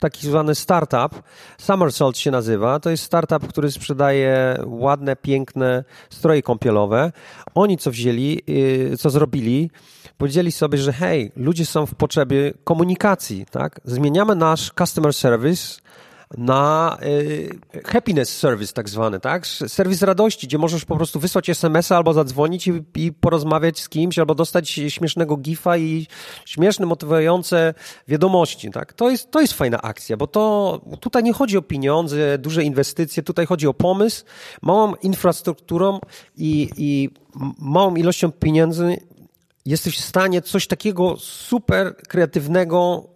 taki 0.00 0.26
zwany 0.26 0.54
startup, 0.54 1.22
Somersault 1.58 2.18
się 2.18 2.30
nazywa. 2.30 2.80
To 2.80 2.90
jest 2.90 3.04
startup, 3.04 3.48
który 3.48 3.72
sprzedaje 3.72 4.58
ładne, 4.66 5.16
piękne 5.16 5.84
stroje 6.10 6.42
kąpielowe. 6.42 7.12
Oni 7.54 7.78
co 7.78 7.90
wzięli, 7.90 8.42
y, 8.48 8.96
co 8.98 9.10
zrobili, 9.10 9.70
powiedzieli 10.18 10.52
sobie, 10.52 10.78
że 10.78 10.92
hej, 10.92 11.32
ludzie 11.36 11.66
są 11.66 11.86
w 11.86 11.94
potrzebie 11.94 12.52
komunikacji, 12.64 13.46
tak? 13.50 13.80
Zmieniamy 13.84 14.34
nasz 14.34 14.72
customer 14.78 15.14
service 15.14 15.80
na 16.38 16.98
y, 17.02 17.82
happiness 17.84 18.38
service 18.38 18.72
tak 18.72 18.88
zwany, 18.88 19.20
tak? 19.20 19.46
Serwis 19.46 20.02
radości, 20.02 20.46
gdzie 20.46 20.58
możesz 20.58 20.84
po 20.84 20.96
prostu 20.96 21.20
wysłać 21.20 21.50
SMS-a 21.50 21.96
albo 21.96 22.12
zadzwonić 22.12 22.66
i, 22.66 22.82
i, 22.94 23.12
porozmawiać 23.12 23.80
z 23.80 23.88
kimś, 23.88 24.18
albo 24.18 24.34
dostać 24.34 24.70
śmiesznego 24.70 25.36
gifa 25.36 25.76
i 25.76 26.06
śmieszne, 26.44 26.86
motywujące 26.86 27.74
wiadomości, 28.08 28.70
tak? 28.70 28.92
To 28.92 29.10
jest, 29.10 29.30
to 29.30 29.40
jest 29.40 29.52
fajna 29.52 29.82
akcja, 29.82 30.16
bo 30.16 30.26
to 30.26 30.80
tutaj 31.00 31.22
nie 31.22 31.32
chodzi 31.32 31.56
o 31.56 31.62
pieniądze, 31.62 32.38
duże 32.38 32.64
inwestycje, 32.64 33.22
tutaj 33.22 33.46
chodzi 33.46 33.66
o 33.66 33.74
pomysł, 33.74 34.24
małą 34.62 34.94
infrastrukturą 34.94 36.00
i, 36.36 36.68
i 36.76 37.10
małą 37.58 37.94
ilością 37.94 38.32
pieniędzy 38.32 38.96
jesteś 39.66 39.98
w 39.98 40.04
stanie 40.04 40.42
coś 40.42 40.66
takiego 40.66 41.16
super 41.18 41.96
kreatywnego 41.96 43.08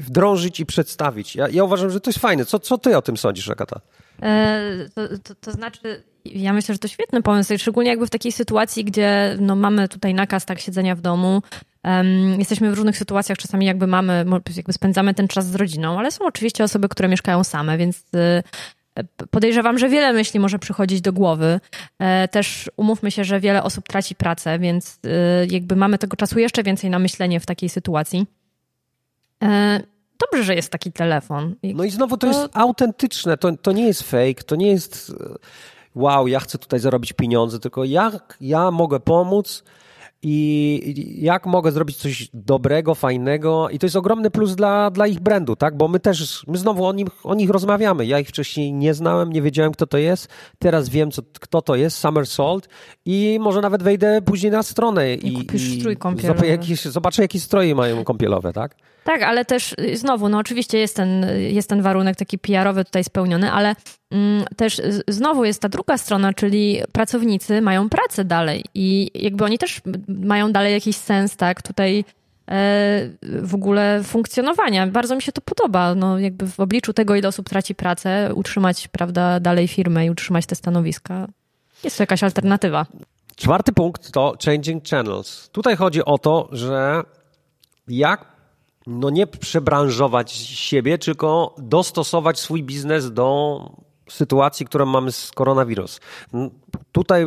wdrążyć 0.00 0.60
i 0.60 0.66
przedstawić. 0.66 1.36
Ja, 1.36 1.48
ja 1.48 1.64
uważam, 1.64 1.90
że 1.90 2.00
to 2.00 2.10
jest 2.10 2.20
fajne. 2.20 2.44
Co, 2.44 2.58
co 2.58 2.78
ty 2.78 2.96
o 2.96 3.02
tym 3.02 3.16
sądzisz, 3.16 3.48
Agata? 3.48 3.80
E, 4.22 4.60
to, 4.94 5.18
to, 5.22 5.34
to, 5.34 5.52
znaczy, 5.52 6.02
ja 6.24 6.52
myślę, 6.52 6.74
że 6.74 6.78
to 6.78 6.88
świetny 6.88 7.22
pomysł, 7.22 7.58
szczególnie 7.58 7.90
jakby 7.90 8.06
w 8.06 8.10
takiej 8.10 8.32
sytuacji, 8.32 8.84
gdzie 8.84 9.36
no, 9.40 9.56
mamy 9.56 9.88
tutaj 9.88 10.14
nakaz 10.14 10.44
tak 10.44 10.60
siedzenia 10.60 10.94
w 10.94 11.00
domu, 11.00 11.42
um, 11.84 12.38
jesteśmy 12.38 12.70
w 12.70 12.74
różnych 12.74 12.98
sytuacjach, 12.98 13.38
czasami 13.38 13.66
jakby 13.66 13.86
mamy, 13.86 14.24
jakby 14.56 14.72
spędzamy 14.72 15.14
ten 15.14 15.28
czas 15.28 15.46
z 15.46 15.54
rodziną, 15.54 15.98
ale 15.98 16.10
są 16.10 16.24
oczywiście 16.24 16.64
osoby, 16.64 16.88
które 16.88 17.08
mieszkają 17.08 17.44
same, 17.44 17.78
więc 17.78 17.98
y, 17.98 18.42
podejrzewam, 19.30 19.78
że 19.78 19.88
wiele 19.88 20.12
myśli 20.12 20.40
może 20.40 20.58
przychodzić 20.58 21.00
do 21.00 21.12
głowy. 21.12 21.60
E, 21.98 22.28
też 22.28 22.70
umówmy 22.76 23.10
się, 23.10 23.24
że 23.24 23.40
wiele 23.40 23.62
osób 23.62 23.88
traci 23.88 24.14
pracę, 24.14 24.58
więc 24.58 24.98
y, 25.06 25.08
jakby 25.50 25.76
mamy 25.76 25.98
tego 25.98 26.16
czasu 26.16 26.38
jeszcze 26.38 26.62
więcej 26.62 26.90
na 26.90 26.98
myślenie 26.98 27.40
w 27.40 27.46
takiej 27.46 27.68
sytuacji. 27.68 28.26
E, 29.42 29.80
dobrze, 30.18 30.44
że 30.44 30.54
jest 30.54 30.70
taki 30.70 30.92
telefon. 30.92 31.54
No 31.74 31.84
i 31.84 31.90
znowu 31.90 32.16
to, 32.16 32.26
to... 32.26 32.38
jest 32.38 32.56
autentyczne, 32.56 33.36
to, 33.36 33.56
to 33.62 33.72
nie 33.72 33.86
jest 33.86 34.02
fake, 34.02 34.42
to 34.46 34.56
nie 34.56 34.70
jest 34.70 35.12
e, 35.20 35.34
wow, 35.94 36.28
ja 36.28 36.40
chcę 36.40 36.58
tutaj 36.58 36.80
zarobić 36.80 37.12
pieniądze, 37.12 37.58
tylko 37.58 37.84
jak 37.84 38.36
ja 38.40 38.70
mogę 38.70 39.00
pomóc 39.00 39.64
i 40.24 40.94
jak 41.18 41.46
mogę 41.46 41.72
zrobić 41.72 41.96
coś 41.96 42.28
dobrego, 42.34 42.94
fajnego 42.94 43.68
i 43.68 43.78
to 43.78 43.86
jest 43.86 43.96
ogromny 43.96 44.30
plus 44.30 44.54
dla, 44.54 44.90
dla 44.90 45.06
ich 45.06 45.20
brandu, 45.20 45.56
tak? 45.56 45.76
Bo 45.76 45.88
my 45.88 46.00
też, 46.00 46.44
my 46.46 46.58
znowu 46.58 46.86
o, 46.86 46.92
nich 46.92 47.06
o 47.24 47.34
nich 47.34 47.50
rozmawiamy. 47.50 48.06
Ja 48.06 48.18
ich 48.18 48.28
wcześniej 48.28 48.72
nie 48.72 48.94
znałem, 48.94 49.32
nie 49.32 49.42
wiedziałem 49.42 49.72
kto 49.72 49.86
to 49.86 49.98
jest, 49.98 50.28
teraz 50.58 50.88
wiem 50.88 51.10
co, 51.10 51.22
kto 51.40 51.62
to 51.62 51.76
jest, 51.76 51.98
Somersault 51.98 52.68
i 53.04 53.38
może 53.40 53.60
nawet 53.60 53.82
wejdę 53.82 54.22
później 54.22 54.52
na 54.52 54.62
stronę 54.62 55.14
i, 55.14 55.28
i, 55.28 55.46
i. 56.44 56.48
Jakieś, 56.48 56.82
zobaczę 56.82 57.22
jakie 57.22 57.40
stroje 57.40 57.74
mają 57.74 58.04
kąpielowe, 58.04 58.52
tak? 58.52 58.76
Tak, 59.04 59.22
ale 59.22 59.44
też 59.44 59.74
y, 59.80 59.96
znowu, 59.96 60.28
no 60.28 60.38
oczywiście 60.38 60.78
jest 60.78 60.96
ten, 60.96 61.26
jest 61.38 61.68
ten 61.68 61.82
warunek 61.82 62.16
taki 62.16 62.38
PR-owy 62.38 62.84
tutaj 62.84 63.04
spełniony, 63.04 63.52
ale 63.52 63.76
mm, 64.10 64.44
też 64.56 64.80
znowu 65.08 65.44
jest 65.44 65.62
ta 65.62 65.68
druga 65.68 65.98
strona, 65.98 66.32
czyli 66.32 66.80
pracownicy 66.92 67.60
mają 67.60 67.88
pracę 67.88 68.24
dalej 68.24 68.64
i 68.74 69.10
jakby 69.14 69.44
oni 69.44 69.58
też 69.58 69.80
mają 70.08 70.52
dalej 70.52 70.72
jakiś 70.72 70.96
sens, 70.96 71.36
tak, 71.36 71.62
tutaj 71.62 72.04
e, 72.50 73.08
w 73.22 73.54
ogóle 73.54 74.00
funkcjonowania. 74.04 74.86
Bardzo 74.86 75.16
mi 75.16 75.22
się 75.22 75.32
to 75.32 75.40
podoba, 75.40 75.94
no 75.94 76.18
jakby 76.18 76.46
w 76.46 76.60
obliczu 76.60 76.92
tego, 76.92 77.14
ile 77.14 77.28
osób 77.28 77.48
traci 77.48 77.74
pracę, 77.74 78.30
utrzymać, 78.34 78.88
prawda, 78.88 79.40
dalej 79.40 79.68
firmę 79.68 80.06
i 80.06 80.10
utrzymać 80.10 80.46
te 80.46 80.54
stanowiska. 80.54 81.26
Jest 81.84 81.96
to 81.96 82.02
jakaś 82.02 82.22
alternatywa. 82.22 82.86
Czwarty 83.36 83.72
punkt 83.72 84.12
to 84.12 84.34
changing 84.44 84.88
channels. 84.88 85.48
Tutaj 85.48 85.76
chodzi 85.76 86.04
o 86.04 86.18
to, 86.18 86.48
że 86.52 87.02
jak 87.88 88.31
no 88.86 89.10
nie 89.10 89.26
przebranżować 89.26 90.32
siebie, 90.32 90.98
tylko 90.98 91.54
dostosować 91.58 92.38
swój 92.40 92.62
biznes 92.62 93.12
do 93.12 93.60
sytuacji, 94.08 94.66
którą 94.66 94.86
mamy 94.86 95.12
z 95.12 95.30
koronawirus. 95.30 96.00
Tutaj 96.92 97.26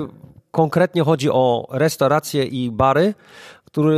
konkretnie 0.52 1.04
chodzi 1.04 1.30
o 1.30 1.68
restauracje 1.72 2.46
i 2.46 2.72
bary, 2.72 3.14
które 3.66 3.96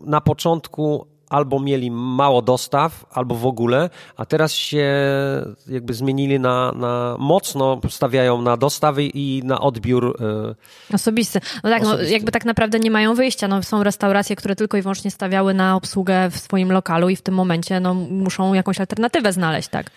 na 0.00 0.20
początku 0.20 1.06
albo 1.30 1.60
mieli 1.60 1.90
mało 1.90 2.42
dostaw, 2.42 3.04
albo 3.12 3.34
w 3.34 3.46
ogóle, 3.46 3.90
a 4.16 4.26
teraz 4.26 4.52
się 4.52 4.86
jakby 5.68 5.94
zmienili 5.94 6.40
na, 6.40 6.72
na 6.72 7.16
mocno 7.18 7.80
stawiają 7.88 8.42
na 8.42 8.56
dostawy 8.56 9.04
i 9.04 9.42
na 9.44 9.60
odbiór 9.60 10.16
e, 10.90 10.94
osobisty. 10.94 11.40
No 11.64 11.70
tak, 11.70 11.82
no, 11.82 12.02
jakby 12.02 12.32
tak 12.32 12.44
naprawdę 12.44 12.78
nie 12.78 12.90
mają 12.90 13.14
wyjścia. 13.14 13.48
No, 13.48 13.62
są 13.62 13.82
restauracje, 13.82 14.36
które 14.36 14.56
tylko 14.56 14.76
i 14.76 14.82
wyłącznie 14.82 15.10
stawiały 15.10 15.54
na 15.54 15.76
obsługę 15.76 16.30
w 16.30 16.38
swoim 16.38 16.72
lokalu 16.72 17.08
i 17.08 17.16
w 17.16 17.22
tym 17.22 17.34
momencie 17.34 17.80
no, 17.80 17.94
muszą 17.94 18.54
jakąś 18.54 18.80
alternatywę 18.80 19.32
znaleźć, 19.32 19.68
tak? 19.68 19.90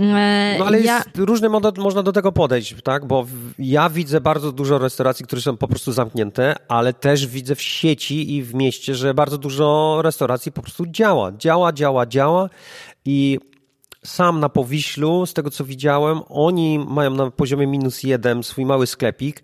E, 0.00 0.56
no 0.58 0.66
ale 0.66 0.80
ja... 0.80 1.02
różnie 1.16 1.48
można 1.78 2.02
do 2.02 2.12
tego 2.12 2.32
podejść, 2.32 2.76
tak? 2.84 3.06
Bo 3.06 3.26
ja 3.58 3.90
widzę 3.90 4.20
bardzo 4.20 4.52
dużo 4.52 4.78
restauracji, 4.78 5.24
które 5.24 5.42
są 5.42 5.56
po 5.56 5.68
prostu 5.68 5.92
zamknięte, 5.92 6.54
ale 6.68 6.92
też 6.92 7.26
widzę 7.26 7.54
w 7.54 7.62
sieci 7.62 8.34
i 8.34 8.42
w 8.42 8.54
mieście, 8.54 8.94
że 8.94 9.14
bardzo 9.14 9.38
dużo 9.38 9.98
restauracji 10.02 10.52
po 10.52 10.62
prostu 10.62 10.86
działa. 10.86 11.32
Działa, 11.32 11.72
działa, 11.72 12.06
działa 12.06 12.48
i 13.04 13.38
sam 14.04 14.40
na 14.40 14.48
Powiślu, 14.48 15.26
z 15.26 15.34
tego 15.34 15.50
co 15.50 15.64
widziałem, 15.64 16.20
oni 16.28 16.78
mają 16.78 17.10
na 17.10 17.30
poziomie 17.30 17.66
minus 17.66 18.02
jeden 18.02 18.42
swój 18.42 18.64
mały 18.64 18.86
sklepik 18.86 19.42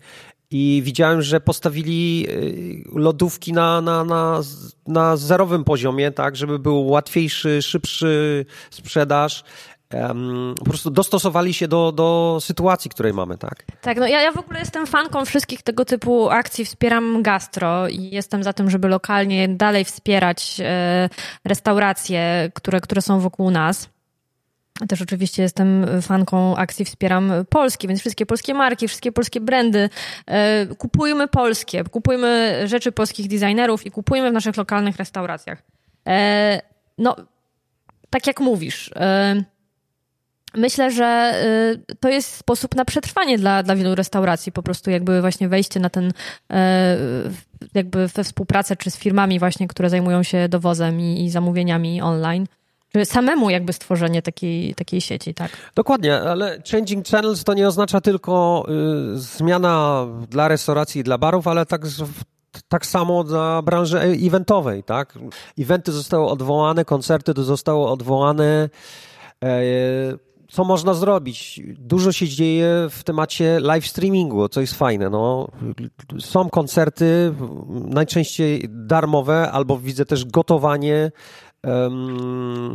i 0.51 0.81
widziałem, 0.85 1.21
że 1.21 1.41
postawili 1.41 2.25
y, 2.29 2.99
lodówki 2.99 3.53
na, 3.53 3.81
na, 3.81 4.03
na, 4.03 4.41
na 4.87 5.17
zerowym 5.17 5.63
poziomie, 5.63 6.11
tak, 6.11 6.35
żeby 6.35 6.59
był 6.59 6.87
łatwiejszy, 6.87 7.61
szybszy 7.61 8.45
sprzedaż. 8.71 9.43
Po 10.59 10.65
prostu 10.65 10.91
dostosowali 10.91 11.53
się 11.53 11.67
do, 11.67 11.91
do 11.91 12.37
sytuacji, 12.41 12.91
której 12.91 13.13
mamy, 13.13 13.37
tak? 13.37 13.63
Tak, 13.81 13.97
no 13.97 14.07
ja, 14.07 14.21
ja 14.21 14.31
w 14.31 14.37
ogóle 14.37 14.59
jestem 14.59 14.87
fanką 14.87 15.25
wszystkich 15.25 15.61
tego 15.61 15.85
typu 15.85 16.29
akcji. 16.29 16.65
Wspieram 16.65 17.23
gastro 17.23 17.87
i 17.87 18.09
jestem 18.09 18.43
za 18.43 18.53
tym, 18.53 18.69
żeby 18.69 18.87
lokalnie 18.87 19.49
dalej 19.49 19.85
wspierać 19.85 20.57
e, 20.59 21.09
restauracje, 21.45 22.51
które, 22.53 22.81
które 22.81 23.01
są 23.01 23.19
wokół 23.19 23.51
nas. 23.51 23.89
Też 24.87 25.01
oczywiście 25.01 25.43
jestem 25.43 25.85
fanką 26.01 26.55
akcji 26.55 26.85
Wspieram 26.85 27.33
Polski, 27.49 27.87
więc 27.87 27.99
wszystkie 27.99 28.25
polskie 28.25 28.53
marki, 28.53 28.87
wszystkie 28.87 29.11
polskie 29.11 29.41
brandy. 29.41 29.89
E, 30.27 30.65
kupujmy 30.65 31.27
polskie, 31.27 31.83
kupujmy 31.83 32.61
rzeczy 32.65 32.91
polskich 32.91 33.27
designerów 33.27 33.85
i 33.85 33.91
kupujmy 33.91 34.29
w 34.29 34.33
naszych 34.33 34.57
lokalnych 34.57 34.97
restauracjach. 34.97 35.63
E, 36.07 36.61
no, 36.97 37.15
tak 38.09 38.27
jak 38.27 38.39
mówisz, 38.39 38.91
e, 38.95 39.43
myślę, 40.55 40.91
że 40.91 41.33
to 41.99 42.09
jest 42.09 42.35
sposób 42.35 42.75
na 42.75 42.85
przetrwanie 42.85 43.37
dla, 43.37 43.63
dla 43.63 43.75
wielu 43.75 43.95
restauracji, 43.95 44.51
po 44.51 44.63
prostu 44.63 44.91
jakby 44.91 45.21
właśnie 45.21 45.49
wejście 45.49 45.79
na 45.79 45.89
ten, 45.89 46.11
jakby 47.73 48.07
we 48.07 48.23
współpracę 48.23 48.75
czy 48.75 48.91
z 48.91 48.97
firmami 48.97 49.39
właśnie, 49.39 49.67
które 49.67 49.89
zajmują 49.89 50.23
się 50.23 50.49
dowozem 50.49 51.01
i, 51.01 51.25
i 51.25 51.29
zamówieniami 51.29 52.01
online. 52.01 52.45
Samemu 53.03 53.49
jakby 53.49 53.73
stworzenie 53.73 54.21
takiej, 54.21 54.75
takiej 54.75 55.01
sieci, 55.01 55.33
tak? 55.33 55.51
Dokładnie, 55.75 56.21
ale 56.21 56.61
changing 56.71 57.07
channels 57.07 57.43
to 57.43 57.53
nie 57.53 57.67
oznacza 57.67 58.01
tylko 58.01 58.65
y, 59.15 59.19
zmiana 59.19 60.07
dla 60.29 60.47
restauracji 60.47 61.01
i 61.01 61.03
dla 61.03 61.17
barów, 61.17 61.47
ale 61.47 61.65
tak, 61.65 61.81
tak 62.67 62.85
samo 62.85 63.23
dla 63.23 63.61
branży 63.61 63.99
eventowej, 63.99 64.83
tak? 64.83 65.19
Eventy 65.59 65.91
zostały 65.91 66.25
odwołane, 66.25 66.85
koncerty 66.85 67.33
zostały 67.43 67.87
odwołane. 67.87 68.69
E, 69.43 69.61
co 70.53 70.63
można 70.63 70.93
zrobić? 70.93 71.61
Dużo 71.79 72.11
się 72.11 72.27
dzieje 72.27 72.87
w 72.89 73.03
temacie 73.03 73.59
live 73.59 73.87
streamingu, 73.87 74.49
co 74.49 74.61
jest 74.61 74.73
fajne. 74.73 75.09
No, 75.09 75.47
są 76.19 76.49
koncerty, 76.49 77.33
najczęściej 77.69 78.65
darmowe, 78.69 79.51
albo 79.51 79.77
widzę 79.77 80.05
też 80.05 80.25
gotowanie 80.25 81.11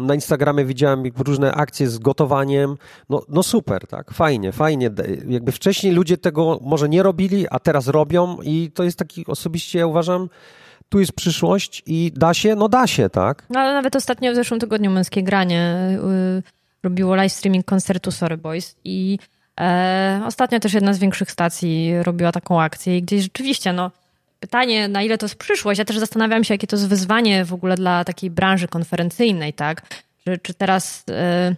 na 0.02 0.14
Instagramie 0.14 0.64
widziałem 0.64 1.02
różne 1.18 1.52
akcje 1.52 1.88
z 1.88 1.98
gotowaniem. 1.98 2.76
No, 3.08 3.22
no 3.28 3.42
super, 3.42 3.86
tak, 3.86 4.12
fajnie, 4.12 4.52
fajnie. 4.52 4.90
Jakby 5.28 5.52
wcześniej 5.52 5.92
ludzie 5.92 6.18
tego 6.18 6.58
może 6.62 6.88
nie 6.88 7.02
robili, 7.02 7.46
a 7.50 7.58
teraz 7.58 7.88
robią 7.88 8.36
i 8.42 8.70
to 8.74 8.84
jest 8.84 8.98
taki 8.98 9.26
osobiście, 9.26 9.78
ja 9.78 9.86
uważam, 9.86 10.28
tu 10.88 11.00
jest 11.00 11.12
przyszłość 11.12 11.82
i 11.86 12.12
da 12.16 12.34
się, 12.34 12.54
no 12.54 12.68
da 12.68 12.86
się, 12.86 13.10
tak. 13.10 13.46
No 13.50 13.60
ale 13.60 13.74
nawet 13.74 13.96
ostatnio 13.96 14.32
w 14.32 14.34
zeszłym 14.34 14.60
tygodniu 14.60 14.90
Męskie 14.90 15.22
Granie 15.22 15.88
y, 16.38 16.57
robiło 16.82 17.14
live 17.14 17.32
streaming 17.32 17.66
koncertu 17.66 18.10
Sorry 18.10 18.36
Boys 18.36 18.76
i 18.84 19.18
e, 19.60 20.22
ostatnio 20.26 20.60
też 20.60 20.74
jedna 20.74 20.92
z 20.92 20.98
większych 20.98 21.30
stacji 21.30 22.02
robiła 22.02 22.32
taką 22.32 22.62
akcję 22.62 22.98
i 22.98 23.02
gdzieś 23.02 23.22
rzeczywiście, 23.22 23.72
no 23.72 23.90
pytanie, 24.40 24.88
na 24.88 25.02
ile 25.02 25.18
to 25.18 25.26
jest 25.26 25.36
przyszłość. 25.36 25.78
Ja 25.78 25.84
też 25.84 25.98
zastanawiam 25.98 26.44
się, 26.44 26.54
jakie 26.54 26.66
to 26.66 26.76
jest 26.76 26.88
wyzwanie 26.88 27.44
w 27.44 27.54
ogóle 27.54 27.76
dla 27.76 28.04
takiej 28.04 28.30
branży 28.30 28.68
konferencyjnej, 28.68 29.52
tak? 29.52 29.82
Czy, 30.24 30.38
czy 30.38 30.54
teraz 30.54 31.04
y, 31.08 31.56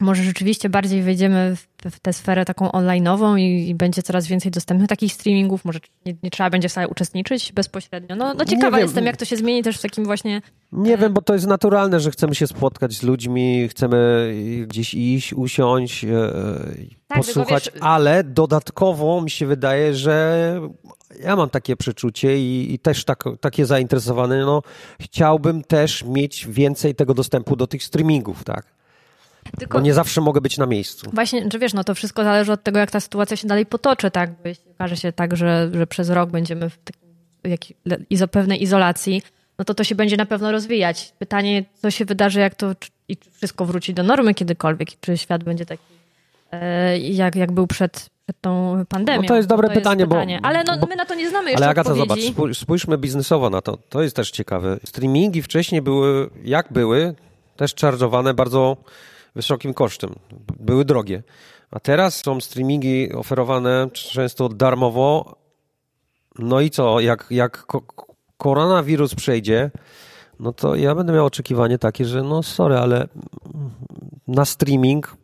może 0.00 0.22
rzeczywiście 0.22 0.68
bardziej 0.68 1.02
wejdziemy 1.02 1.56
w, 1.56 1.66
w 1.90 2.00
tę 2.00 2.12
sferę 2.12 2.44
taką 2.44 2.68
online'ową 2.68 3.40
i, 3.40 3.68
i, 3.68 3.74
będzie 3.74 4.02
coraz 4.02 4.26
więcej 4.26 4.50
dostępnych 4.50 4.88
takich 4.88 5.12
streamingów, 5.12 5.64
może 5.64 5.80
nie, 6.06 6.14
nie 6.22 6.30
trzeba 6.30 6.50
będzie 6.50 6.68
wcale 6.68 6.88
uczestniczyć 6.88 7.52
bezpośrednio. 7.52 8.16
No, 8.16 8.34
no 8.34 8.44
ciekawa 8.44 8.80
jestem, 8.80 9.06
jak 9.06 9.16
to 9.16 9.24
się 9.24 9.36
zmieni 9.36 9.62
też 9.62 9.78
w 9.78 9.82
takim 9.82 10.04
właśnie... 10.04 10.42
Nie 10.72 10.96
wiem, 10.96 11.12
bo 11.12 11.22
to 11.22 11.34
jest 11.34 11.46
naturalne, 11.46 12.00
że 12.00 12.10
chcemy 12.10 12.34
się 12.34 12.46
spotkać 12.46 12.92
z 12.92 13.02
ludźmi, 13.02 13.68
chcemy 13.68 14.32
gdzieś 14.66 14.94
iść, 14.94 15.32
usiąść, 15.32 16.04
e, 16.04 16.08
tak, 17.06 17.18
posłuchać, 17.18 17.70
wiesz... 17.74 17.82
ale 17.82 18.24
dodatkowo 18.24 19.20
mi 19.20 19.30
się 19.30 19.46
wydaje, 19.46 19.94
że 19.94 20.60
ja 21.20 21.36
mam 21.36 21.50
takie 21.50 21.76
przeczucie 21.76 22.38
i, 22.38 22.74
i 22.74 22.78
też 22.78 23.04
tak, 23.04 23.24
takie 23.40 23.66
zainteresowane, 23.66 24.44
no 24.44 24.62
chciałbym 25.00 25.64
też 25.64 26.04
mieć 26.04 26.46
więcej 26.46 26.94
tego 26.94 27.14
dostępu 27.14 27.56
do 27.56 27.66
tych 27.66 27.84
streamingów, 27.84 28.44
tak. 28.44 28.81
Tylko 29.58 29.78
Bo 29.78 29.84
nie 29.84 29.94
zawsze 29.94 30.20
mogę 30.20 30.40
być 30.40 30.58
na 30.58 30.66
miejscu. 30.66 31.10
Właśnie, 31.12 31.48
że 31.52 31.58
wiesz, 31.58 31.74
no 31.74 31.84
to 31.84 31.94
wszystko 31.94 32.24
zależy 32.24 32.52
od 32.52 32.62
tego, 32.62 32.78
jak 32.78 32.90
ta 32.90 33.00
sytuacja 33.00 33.36
się 33.36 33.48
dalej 33.48 33.66
potoczy, 33.66 34.10
tak? 34.10 34.30
Bo 34.30 34.48
jeśli 34.48 34.70
okaże 34.70 34.96
się 34.96 35.12
tak, 35.12 35.36
że, 35.36 35.70
że 35.74 35.86
przez 35.86 36.10
rok 36.10 36.30
będziemy 36.30 36.70
w 36.70 36.78
takim, 36.78 37.08
jak, 37.44 37.60
izo, 38.10 38.28
pewnej 38.28 38.62
izolacji, 38.62 39.22
no 39.58 39.64
to 39.64 39.74
to 39.74 39.84
się 39.84 39.94
będzie 39.94 40.16
na 40.16 40.26
pewno 40.26 40.52
rozwijać. 40.52 41.14
Pytanie, 41.18 41.64
co 41.82 41.90
się 41.90 42.04
wydarzy, 42.04 42.40
jak 42.40 42.54
to 42.54 42.74
i 43.08 43.16
czy 43.16 43.30
wszystko 43.30 43.64
wróci 43.64 43.94
do 43.94 44.02
normy 44.02 44.34
kiedykolwiek, 44.34 44.88
czy 45.00 45.18
świat 45.18 45.44
będzie 45.44 45.66
taki, 45.66 45.82
e, 46.52 46.98
jak, 46.98 47.36
jak 47.36 47.52
był 47.52 47.66
przed, 47.66 47.92
przed 47.92 48.40
tą 48.40 48.84
pandemią. 48.88 49.22
No 49.22 49.28
to 49.28 49.36
jest 49.36 49.48
dobre 49.48 49.68
to 49.68 49.74
pytanie, 49.74 50.00
jest 50.00 50.10
pytanie, 50.10 50.38
bo... 50.42 50.48
Ale 50.48 50.64
no, 50.64 50.86
my 50.88 50.96
na 50.96 51.04
to 51.04 51.14
nie 51.14 51.28
znamy 51.30 51.50
jeszcze 51.50 51.64
Ale 51.64 51.70
Agata, 51.70 51.94
zobacz, 51.94 52.20
spójrzmy 52.52 52.98
biznesowo 52.98 53.50
na 53.50 53.60
to. 53.60 53.78
To 53.88 54.02
jest 54.02 54.16
też 54.16 54.30
ciekawe. 54.30 54.78
Streamingi 54.84 55.42
wcześniej 55.42 55.82
były, 55.82 56.30
jak 56.44 56.72
były, 56.72 57.14
też 57.56 57.74
charge'owane 57.74 58.34
bardzo 58.34 58.76
wysokim 59.34 59.74
kosztem. 59.74 60.14
Były 60.60 60.84
drogie. 60.84 61.22
A 61.70 61.80
teraz 61.80 62.24
są 62.24 62.40
streamingi 62.40 63.12
oferowane 63.12 63.88
często 63.92 64.48
darmowo. 64.48 65.36
No 66.38 66.60
i 66.60 66.70
co, 66.70 67.00
jak, 67.00 67.26
jak 67.30 67.66
koronawirus 68.36 69.14
przejdzie, 69.14 69.70
no 70.40 70.52
to 70.52 70.74
ja 70.74 70.94
będę 70.94 71.12
miał 71.12 71.26
oczekiwanie 71.26 71.78
takie, 71.78 72.04
że 72.04 72.22
no 72.22 72.42
sorry, 72.42 72.78
ale 72.78 73.08
na 74.28 74.44
streaming 74.44 75.16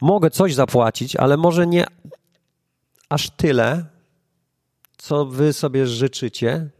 mogę 0.00 0.30
coś 0.30 0.54
zapłacić, 0.54 1.16
ale 1.16 1.36
może 1.36 1.66
nie 1.66 1.86
aż 3.08 3.30
tyle, 3.30 3.84
co 4.96 5.26
wy 5.26 5.52
sobie 5.52 5.86
życzycie. 5.86 6.70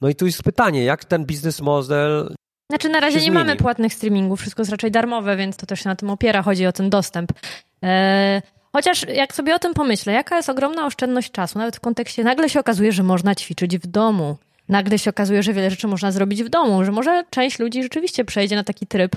No 0.00 0.08
i 0.08 0.14
tu 0.14 0.26
jest 0.26 0.42
pytanie, 0.42 0.84
jak 0.84 1.04
ten 1.04 1.26
biznes 1.26 1.60
model. 1.60 2.34
Znaczy, 2.72 2.88
na 2.88 3.00
razie 3.00 3.16
nie 3.16 3.20
zmieni? 3.20 3.34
mamy 3.34 3.56
płatnych 3.56 3.94
streamingów, 3.94 4.40
wszystko 4.40 4.62
jest 4.62 4.70
raczej 4.70 4.90
darmowe, 4.90 5.36
więc 5.36 5.56
to 5.56 5.66
też 5.66 5.82
się 5.82 5.88
na 5.88 5.96
tym 5.96 6.10
opiera, 6.10 6.42
chodzi 6.42 6.66
o 6.66 6.72
ten 6.72 6.90
dostęp. 6.90 7.32
Eee, 7.82 8.42
chociaż 8.72 9.06
jak 9.08 9.34
sobie 9.34 9.54
o 9.54 9.58
tym 9.58 9.74
pomyślę, 9.74 10.12
jaka 10.12 10.36
jest 10.36 10.48
ogromna 10.48 10.86
oszczędność 10.86 11.30
czasu, 11.30 11.58
nawet 11.58 11.76
w 11.76 11.80
kontekście, 11.80 12.24
nagle 12.24 12.48
się 12.48 12.60
okazuje, 12.60 12.92
że 12.92 13.02
można 13.02 13.34
ćwiczyć 13.34 13.78
w 13.78 13.86
domu. 13.86 14.36
Nagle 14.68 14.98
się 14.98 15.10
okazuje, 15.10 15.42
że 15.42 15.52
wiele 15.52 15.70
rzeczy 15.70 15.86
można 15.86 16.12
zrobić 16.12 16.42
w 16.42 16.48
domu, 16.48 16.84
że 16.84 16.92
może 16.92 17.24
część 17.30 17.58
ludzi 17.58 17.82
rzeczywiście 17.82 18.24
przejdzie 18.24 18.56
na 18.56 18.64
taki 18.64 18.86
tryb, 18.86 19.16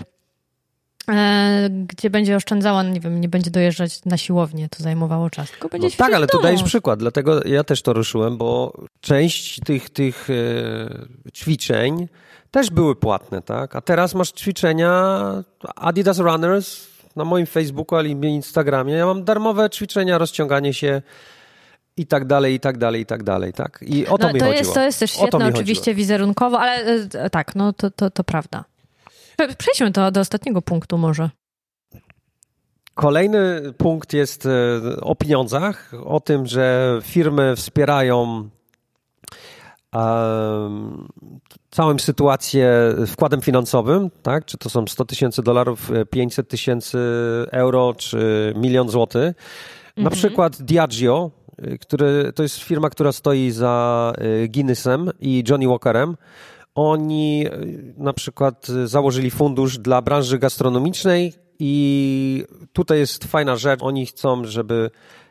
E, 1.12 1.70
gdzie 1.70 2.10
będzie 2.10 2.36
oszczędzała, 2.36 2.84
no 2.84 2.90
nie 2.90 3.00
wiem, 3.00 3.22
nie 3.22 3.30
będzie 3.30 3.52
dojeżdżać 3.52 4.06
na 4.06 4.18
siłownię, 4.18 4.70
to 4.70 4.84
zajmowało 4.84 5.30
czas, 5.30 5.52
tylko 5.52 5.70
będzie 5.70 5.88
no 5.88 5.94
Tak, 5.98 6.14
ale 6.14 6.28
tu 6.28 6.42
dajesz 6.42 6.64
przykład, 6.64 7.00
dlatego 7.00 7.44
ja 7.48 7.64
też 7.64 7.82
to 7.82 7.94
ruszyłem, 7.94 8.38
bo 8.38 8.74
część 9.02 9.60
tych, 9.60 9.90
tych 9.90 10.30
e, 10.30 11.32
ćwiczeń 11.34 12.08
też 12.56 12.70
były 12.70 12.96
płatne, 12.96 13.42
tak? 13.42 13.76
A 13.76 13.82
teraz 13.82 14.16
masz 14.16 14.32
ćwiczenia 14.32 15.22
Adidas 15.76 16.20
Runners 16.20 16.88
na 17.16 17.26
moim 17.26 17.46
Facebooku 17.46 17.98
albo 18.00 18.28
Instagramie. 18.28 18.94
Ja 18.94 19.06
mam 19.06 19.24
darmowe 19.24 19.70
ćwiczenia, 19.70 20.18
rozciąganie 20.18 20.74
się 20.74 21.02
i 21.98 22.08
tak 22.08 22.26
dalej, 22.26 22.54
i 22.54 22.60
tak 22.60 22.78
dalej, 22.78 23.02
i 23.02 23.06
tak 23.06 23.24
dalej, 23.24 23.54
tak? 23.54 23.80
I 23.88 24.08
o 24.08 24.18
to 24.18 24.28
no, 24.28 24.34
mi 24.34 24.40
to 24.40 24.46
chodziło. 24.46 24.60
Jest, 24.60 24.74
to 24.74 24.84
jest 24.84 25.00
też 25.00 25.12
świetne 25.12 25.48
oczywiście 25.48 25.82
chodziło. 25.82 25.96
wizerunkowo, 25.96 26.60
ale 26.60 26.72
e, 27.14 27.30
tak, 27.30 27.56
no 27.56 27.74
to, 27.74 27.92
to, 27.92 28.10
to 28.10 28.24
prawda. 28.24 28.64
Przejdźmy 29.58 29.92
do, 29.92 30.12
do 30.12 30.20
ostatniego 30.20 30.62
punktu 30.62 30.98
może. 30.98 31.30
Kolejny 32.94 33.62
punkt 33.78 34.14
jest 34.14 34.46
e, 34.46 34.50
o 35.02 35.16
pieniądzach, 35.16 35.92
o 36.06 36.20
tym, 36.20 36.46
że 36.46 37.00
firmy 37.04 37.56
wspierają 37.56 38.50
całą 41.72 42.00
sytuację 42.00 42.70
wkładem 43.08 43.42
finansowym, 43.42 44.10
tak? 44.24 44.46
Czy 44.46 44.58
to 44.58 44.70
są 44.70 44.88
100 44.88 45.06
tysięcy 45.06 45.44
dolarów, 45.44 45.92
500 46.10 46.48
tysięcy 46.48 46.98
euro, 47.52 47.94
czy 47.98 48.54
milion 48.56 48.90
złotych. 48.90 49.36
Na 49.98 50.04
mhm. 50.04 50.16
przykład 50.16 50.62
Diageo, 50.62 51.32
e, 51.58 51.78
który, 51.78 52.32
to 52.36 52.44
jest 52.44 52.58
firma, 52.58 52.90
która 52.90 53.12
stoi 53.12 53.52
za 53.52 54.14
e, 54.18 54.48
Guinnessem 54.48 55.12
i 55.20 55.44
Johnny 55.50 55.68
Walkerem. 55.68 56.16
Oni 56.76 57.48
e, 57.48 57.52
na 57.98 58.14
przykład 58.14 58.68
e, 58.70 58.88
założyli 58.88 59.32
fundusz 59.32 59.78
dla 59.78 60.02
branży 60.02 60.40
gastronomicznej 60.40 61.34
i 61.60 62.46
tutaj 62.74 63.00
jest 63.00 63.24
fajna 63.24 63.56
rzecz. 63.56 63.80
Oni 63.84 64.06
chcą, 64.06 64.46
żeby 64.46 64.90
e, 64.94 65.25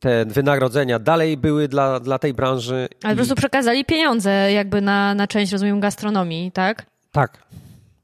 te 0.00 0.24
wynagrodzenia 0.26 0.98
dalej 0.98 1.36
były 1.36 1.68
dla, 1.68 2.00
dla 2.00 2.18
tej 2.18 2.34
branży. 2.34 2.88
Ale 3.02 3.12
i... 3.12 3.16
po 3.16 3.18
prostu 3.18 3.34
przekazali 3.34 3.84
pieniądze 3.84 4.52
jakby 4.52 4.80
na, 4.80 5.14
na 5.14 5.26
część, 5.26 5.52
rozumiem, 5.52 5.80
gastronomii, 5.80 6.52
tak? 6.52 6.86
Tak. 7.12 7.38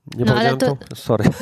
Nie 0.07 0.25
no, 0.25 0.33
powiedziałem 0.33 0.59
to... 0.59 0.77
to? 0.89 0.97
Sorry. 0.97 1.25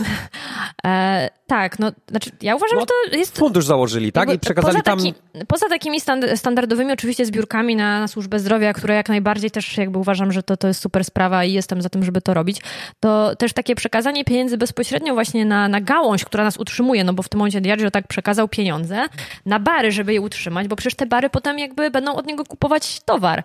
E, 0.86 1.30
tak, 1.46 1.78
no, 1.78 1.92
znaczy 2.10 2.30
ja 2.40 2.56
uważam, 2.56 2.76
no, 2.76 2.80
że 2.80 2.86
to 2.86 3.16
jest... 3.16 3.38
Fundusz 3.38 3.66
założyli, 3.66 4.12
tak? 4.12 4.32
I 4.32 4.38
przekazali 4.38 4.72
poza 4.72 4.82
taki, 4.82 5.14
tam... 5.14 5.42
Poza 5.46 5.68
takimi 5.68 5.98
standardowymi 6.34 6.92
oczywiście 6.92 7.26
zbiórkami 7.26 7.76
na, 7.76 8.00
na 8.00 8.08
służbę 8.08 8.38
zdrowia, 8.38 8.72
które 8.72 8.94
jak 8.94 9.08
najbardziej 9.08 9.50
też 9.50 9.76
jakby 9.76 9.98
uważam, 9.98 10.32
że 10.32 10.42
to, 10.42 10.56
to 10.56 10.68
jest 10.68 10.80
super 10.80 11.04
sprawa 11.04 11.44
i 11.44 11.52
jestem 11.52 11.82
za 11.82 11.88
tym, 11.88 12.04
żeby 12.04 12.20
to 12.20 12.34
robić, 12.34 12.62
to 13.00 13.36
też 13.36 13.52
takie 13.52 13.74
przekazanie 13.74 14.24
pieniędzy 14.24 14.58
bezpośrednio 14.58 15.14
właśnie 15.14 15.44
na, 15.44 15.68
na 15.68 15.80
gałąź, 15.80 16.24
która 16.24 16.44
nas 16.44 16.56
utrzymuje, 16.56 17.04
no 17.04 17.12
bo 17.12 17.22
w 17.22 17.28
tym 17.28 17.38
momencie 17.38 17.60
Diageo 17.60 17.90
tak 17.90 18.08
przekazał 18.08 18.48
pieniądze 18.48 19.06
na 19.46 19.58
bary, 19.58 19.92
żeby 19.92 20.12
je 20.12 20.20
utrzymać, 20.20 20.68
bo 20.68 20.76
przecież 20.76 20.94
te 20.94 21.06
bary 21.06 21.30
potem 21.30 21.58
jakby 21.58 21.90
będą 21.90 22.14
od 22.14 22.26
niego 22.26 22.44
kupować 22.44 23.00
towar. 23.00 23.42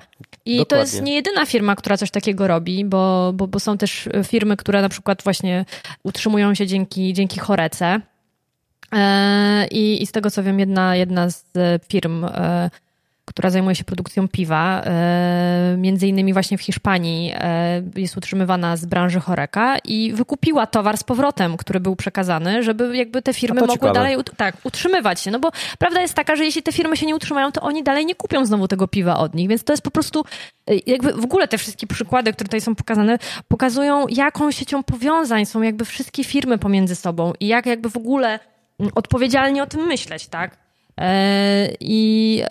I 0.47 0.57
Dokładnie. 0.57 0.65
to 0.65 0.75
jest 0.75 1.01
nie 1.01 1.15
jedyna 1.15 1.45
firma, 1.45 1.75
która 1.75 1.97
coś 1.97 2.11
takiego 2.11 2.47
robi, 2.47 2.85
bo, 2.85 3.33
bo, 3.33 3.47
bo 3.47 3.59
są 3.59 3.77
też 3.77 4.09
firmy, 4.23 4.57
które 4.57 4.81
na 4.81 4.89
przykład 4.89 5.23
właśnie 5.23 5.65
utrzymują 6.03 6.55
się 6.55 6.67
dzięki, 6.67 7.13
dzięki 7.13 7.39
chorece. 7.39 8.01
E, 8.93 9.67
I, 9.67 10.03
I 10.03 10.07
z 10.07 10.11
tego 10.11 10.31
co 10.31 10.43
wiem, 10.43 10.59
jedna, 10.59 10.95
jedna 10.95 11.29
z 11.29 11.45
firm 11.89 12.25
e, 12.25 12.69
która 13.27 13.49
zajmuje 13.49 13.75
się 13.75 13.83
produkcją 13.83 14.27
piwa, 14.27 14.81
e, 14.85 15.75
między 15.77 16.07
innymi 16.07 16.33
właśnie 16.33 16.57
w 16.57 16.61
Hiszpanii 16.61 17.33
e, 17.35 17.83
jest 17.95 18.17
utrzymywana 18.17 18.77
z 18.77 18.85
branży 18.85 19.19
choreka 19.19 19.77
i 19.83 20.13
wykupiła 20.13 20.67
towar 20.67 20.97
z 20.97 21.03
powrotem, 21.03 21.57
który 21.57 21.79
był 21.79 21.95
przekazany, 21.95 22.63
żeby 22.63 22.97
jakby 22.97 23.21
te 23.21 23.33
firmy 23.33 23.59
mogły 23.59 23.75
ciekawe. 23.75 23.93
dalej 23.93 24.17
tak, 24.37 24.57
utrzymywać 24.63 25.19
się. 25.21 25.31
No 25.31 25.39
bo 25.39 25.51
prawda 25.79 26.01
jest 26.01 26.13
taka, 26.13 26.35
że 26.35 26.45
jeśli 26.45 26.63
te 26.63 26.71
firmy 26.71 26.97
się 26.97 27.05
nie 27.05 27.15
utrzymają, 27.15 27.51
to 27.51 27.61
oni 27.61 27.83
dalej 27.83 28.05
nie 28.05 28.15
kupią 28.15 28.45
znowu 28.45 28.67
tego 28.67 28.87
piwa 28.87 29.17
od 29.17 29.35
nich, 29.35 29.49
więc 29.49 29.63
to 29.63 29.73
jest 29.73 29.83
po 29.83 29.91
prostu 29.91 30.25
e, 30.67 30.75
jakby 30.85 31.13
w 31.13 31.23
ogóle 31.23 31.47
te 31.47 31.57
wszystkie 31.57 31.87
przykłady, 31.87 32.33
które 32.33 32.47
tutaj 32.47 32.61
są 32.61 32.75
pokazane, 32.75 33.17
pokazują 33.47 34.07
jaką 34.07 34.51
siecią 34.51 34.83
powiązań 34.83 35.45
są 35.45 35.61
jakby 35.61 35.85
wszystkie 35.85 36.23
firmy 36.23 36.57
pomiędzy 36.57 36.95
sobą 36.95 37.33
i 37.39 37.47
jak 37.47 37.65
jakby 37.65 37.89
w 37.89 37.97
ogóle 37.97 38.39
odpowiedzialnie 38.95 39.63
o 39.63 39.67
tym 39.67 39.81
myśleć, 39.81 40.27
tak? 40.27 40.57
I 41.79 42.43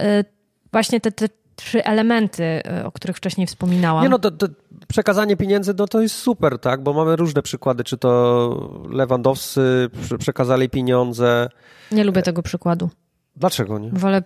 właśnie 0.77 1.01
te, 1.01 1.13
te 1.13 1.29
trzy 1.57 1.85
elementy, 1.85 2.45
e, 2.45 2.85
o 2.85 2.93
których 2.93 3.17
wcześniej 3.17 3.47
wspominałam. 3.47 4.03
Nie 4.03 4.09
no, 4.09 4.19
to, 4.19 4.31
to, 4.31 4.47
przekazanie 4.89 5.37
pieniędzy, 5.37 5.75
no 5.79 5.87
to 5.87 6.01
jest 6.01 6.15
super, 6.15 6.59
tak, 6.59 6.83
bo 6.83 6.93
mamy 6.93 7.17
różne 7.17 7.43
przykłady, 7.43 7.85
czy 7.85 7.99
to 7.99 8.83
Lewandowscy 8.91 9.91
przekazali 10.19 10.69
pieniądze. 10.69 11.49
Nie 11.93 12.05
lubię 12.05 12.23
tego 12.23 12.43
przykładu. 12.43 12.91
Dlaczego 13.37 13.79
nie? 13.79 13.91
Wolę, 13.93 14.23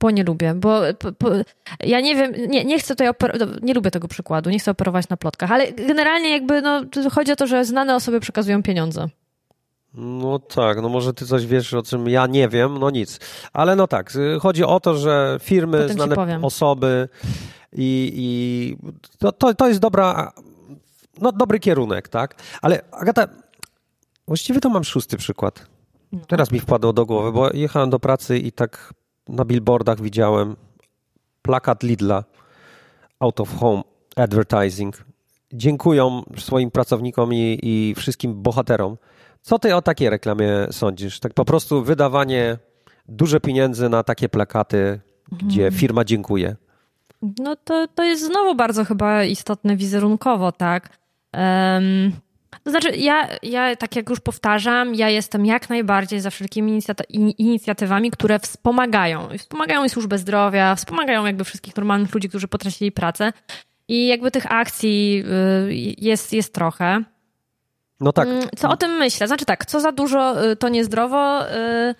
bo 0.00 0.10
nie 0.10 0.24
lubię, 0.24 0.54
bo, 0.54 0.80
bo 1.20 1.30
ja 1.80 2.00
nie 2.00 2.14
wiem, 2.14 2.32
nie, 2.48 2.64
nie 2.64 2.78
chcę 2.78 2.96
tutaj, 2.96 3.08
nie 3.62 3.74
lubię 3.74 3.90
tego 3.90 4.08
przykładu, 4.08 4.50
nie 4.50 4.58
chcę 4.58 4.70
operować 4.70 5.08
na 5.08 5.16
plotkach, 5.16 5.52
ale 5.52 5.72
generalnie 5.72 6.30
jakby, 6.30 6.62
no, 6.62 6.82
chodzi 7.12 7.32
o 7.32 7.36
to, 7.36 7.46
że 7.46 7.64
znane 7.64 7.94
osoby 7.94 8.20
przekazują 8.20 8.62
pieniądze. 8.62 9.08
No 9.94 10.38
tak, 10.38 10.82
no 10.82 10.88
może 10.88 11.14
ty 11.14 11.26
coś 11.26 11.46
wiesz, 11.46 11.74
o 11.74 11.82
czym 11.82 12.08
ja 12.08 12.26
nie 12.26 12.48
wiem, 12.48 12.78
no 12.78 12.90
nic. 12.90 13.20
Ale 13.52 13.76
no 13.76 13.86
tak, 13.86 14.12
chodzi 14.40 14.64
o 14.64 14.80
to, 14.80 14.96
że 14.96 15.38
firmy, 15.42 15.78
Potem 15.78 15.96
znane 15.96 16.40
osoby 16.42 17.08
i, 17.72 18.12
i 18.14 18.76
to, 19.18 19.32
to, 19.32 19.54
to 19.54 19.68
jest 19.68 19.80
dobra, 19.80 20.32
no 21.20 21.32
dobry 21.32 21.60
kierunek, 21.60 22.08
tak? 22.08 22.34
Ale 22.62 22.82
Agata, 22.90 23.28
właściwie 24.28 24.60
to 24.60 24.68
mam 24.68 24.84
szósty 24.84 25.16
przykład. 25.16 25.66
No. 26.12 26.20
Teraz 26.28 26.52
mi 26.52 26.60
wpadło 26.60 26.92
do 26.92 27.06
głowy, 27.06 27.32
bo 27.32 27.50
jechałem 27.52 27.90
do 27.90 27.98
pracy 28.00 28.38
i 28.38 28.52
tak 28.52 28.94
na 29.28 29.44
billboardach 29.44 30.00
widziałem 30.00 30.56
plakat 31.42 31.82
Lidla 31.82 32.24
out 33.20 33.40
of 33.40 33.56
home 33.58 33.82
advertising. 34.16 35.04
Dziękują 35.52 36.22
swoim 36.38 36.70
pracownikom 36.70 37.34
i, 37.34 37.58
i 37.62 37.94
wszystkim 37.96 38.42
bohaterom 38.42 38.96
co 39.44 39.58
ty 39.58 39.74
o 39.74 39.82
takiej 39.82 40.10
reklamie 40.10 40.66
sądzisz? 40.70 41.20
Tak 41.20 41.34
po 41.34 41.44
prostu 41.44 41.84
wydawanie 41.84 42.58
duże 43.08 43.40
pieniędzy 43.40 43.88
na 43.88 44.02
takie 44.02 44.28
plakaty, 44.28 45.00
gdzie 45.32 45.64
mhm. 45.64 45.80
firma 45.80 46.04
dziękuję. 46.04 46.56
No 47.38 47.56
to, 47.56 47.88
to 47.94 48.04
jest 48.04 48.26
znowu 48.26 48.54
bardzo 48.54 48.84
chyba 48.84 49.24
istotne 49.24 49.76
wizerunkowo, 49.76 50.52
tak? 50.52 50.98
Um, 51.34 52.12
to 52.62 52.70
znaczy, 52.70 52.96
ja, 52.96 53.28
ja, 53.42 53.76
tak 53.76 53.96
jak 53.96 54.10
już 54.10 54.20
powtarzam, 54.20 54.94
ja 54.94 55.08
jestem 55.08 55.46
jak 55.46 55.70
najbardziej 55.70 56.20
za 56.20 56.30
wszelkimi 56.30 56.80
inicjatywami, 57.38 58.10
które 58.10 58.38
wspomagają. 58.38 59.28
Wspomagają 59.38 59.84
i 59.84 59.88
służbę 59.88 60.18
zdrowia, 60.18 60.74
wspomagają 60.74 61.26
jakby 61.26 61.44
wszystkich 61.44 61.76
normalnych 61.76 62.14
ludzi, 62.14 62.28
którzy 62.28 62.48
potracili 62.48 62.92
pracę. 62.92 63.32
I 63.88 64.06
jakby 64.06 64.30
tych 64.30 64.52
akcji 64.52 65.24
y, 65.68 65.74
jest, 65.98 66.32
jest 66.32 66.54
trochę. 66.54 67.04
No 68.00 68.12
tak. 68.12 68.28
Mm, 68.28 68.48
co 68.56 68.68
o 68.68 68.76
tym 68.76 68.90
myślę? 68.90 69.26
Znaczy 69.26 69.44
tak, 69.44 69.66
co 69.66 69.80
za 69.80 69.92
dużo, 69.92 70.50
y, 70.50 70.56
to 70.56 70.68
niezdrowo. 70.68 71.50
Y, 71.50 71.94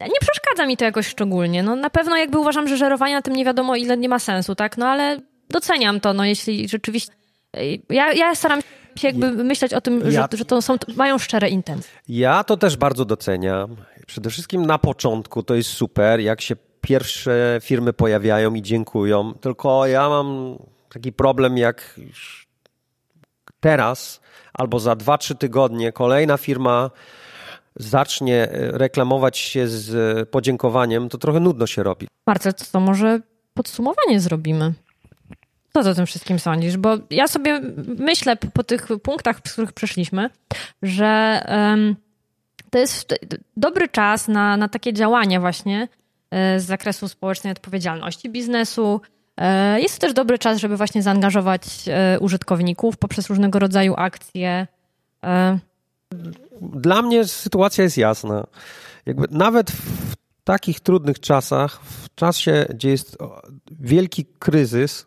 nie 0.00 0.20
przeszkadza 0.20 0.66
mi 0.66 0.76
to 0.76 0.84
jakoś 0.84 1.06
szczególnie. 1.06 1.62
No 1.62 1.76
na 1.76 1.90
pewno 1.90 2.16
jakby 2.16 2.38
uważam, 2.38 2.68
że 2.68 2.76
żerowanie 2.76 3.14
na 3.14 3.22
tym 3.22 3.36
nie 3.36 3.44
wiadomo 3.44 3.76
ile 3.76 3.96
nie 3.96 4.08
ma 4.08 4.18
sensu, 4.18 4.54
tak? 4.54 4.78
No 4.78 4.86
ale 4.86 5.20
doceniam 5.50 6.00
to, 6.00 6.12
no 6.12 6.24
jeśli 6.24 6.68
rzeczywiście... 6.68 7.12
Y, 7.56 7.80
ja, 7.90 8.12
ja 8.12 8.34
staram 8.34 8.60
się 8.96 9.08
jakby 9.08 9.30
myśleć 9.30 9.74
o 9.74 9.80
tym, 9.80 10.02
ja... 10.04 10.10
że, 10.10 10.38
że 10.38 10.44
to 10.44 10.62
są, 10.62 10.76
mają 10.96 11.18
szczere 11.18 11.48
intencje. 11.48 11.90
Ja 12.08 12.44
to 12.44 12.56
też 12.56 12.76
bardzo 12.76 13.04
doceniam. 13.04 13.76
Przede 14.06 14.30
wszystkim 14.30 14.66
na 14.66 14.78
początku 14.78 15.42
to 15.42 15.54
jest 15.54 15.70
super, 15.70 16.20
jak 16.20 16.40
się 16.40 16.56
pierwsze 16.80 17.58
firmy 17.62 17.92
pojawiają 17.92 18.54
i 18.54 18.62
dziękują. 18.62 19.34
Tylko 19.34 19.86
ja 19.86 20.08
mam 20.08 20.58
taki 20.92 21.12
problem, 21.12 21.58
jak 21.58 22.00
teraz 23.60 24.20
albo 24.54 24.80
za 24.80 24.92
2-3 24.92 25.36
tygodnie 25.36 25.92
kolejna 25.92 26.36
firma 26.36 26.90
zacznie 27.76 28.50
e, 28.50 28.78
reklamować 28.78 29.38
się 29.38 29.68
z 29.68 29.94
e, 30.18 30.26
podziękowaniem, 30.26 31.08
to 31.08 31.18
trochę 31.18 31.40
nudno 31.40 31.66
się 31.66 31.82
robi. 31.82 32.08
Marcel, 32.26 32.52
to, 32.72 32.80
może 32.80 33.20
podsumowanie 33.54 34.20
zrobimy. 34.20 34.72
Co 35.72 35.82
ty 35.82 35.90
o 35.90 35.94
tym 35.94 36.06
wszystkim 36.06 36.38
sądzisz? 36.38 36.76
Bo 36.76 36.96
ja 37.10 37.28
sobie 37.28 37.60
myślę 37.98 38.36
po 38.36 38.64
tych 38.64 38.86
punktach, 39.02 39.40
z 39.46 39.52
których 39.52 39.72
przeszliśmy, 39.72 40.30
że 40.82 41.42
um, 41.48 41.96
to 42.70 42.78
jest 42.78 43.14
dobry 43.56 43.88
czas 43.88 44.28
na, 44.28 44.56
na 44.56 44.68
takie 44.68 44.92
działania 44.92 45.40
właśnie 45.40 45.88
e, 46.30 46.60
z 46.60 46.64
zakresu 46.64 47.08
społecznej 47.08 47.52
odpowiedzialności 47.52 48.30
biznesu, 48.30 49.00
jest 49.76 49.94
to 49.94 50.00
też 50.00 50.14
dobry 50.14 50.38
czas, 50.38 50.58
żeby 50.58 50.76
właśnie 50.76 51.02
zaangażować 51.02 51.62
e, 51.86 52.18
użytkowników 52.20 52.96
poprzez 52.96 53.30
różnego 53.30 53.58
rodzaju 53.58 53.94
akcje. 53.96 54.66
E, 55.24 55.58
Dla 56.60 57.02
mnie 57.02 57.24
sytuacja 57.24 57.84
jest 57.84 57.96
jasna. 57.96 58.46
Jakby 59.06 59.26
nawet 59.30 59.70
w 59.70 60.16
takich 60.44 60.80
trudnych 60.80 61.20
czasach, 61.20 61.80
w 61.82 62.14
czasie, 62.14 62.66
gdzie 62.70 62.90
jest 62.90 63.18
wielki 63.80 64.26
kryzys, 64.38 65.06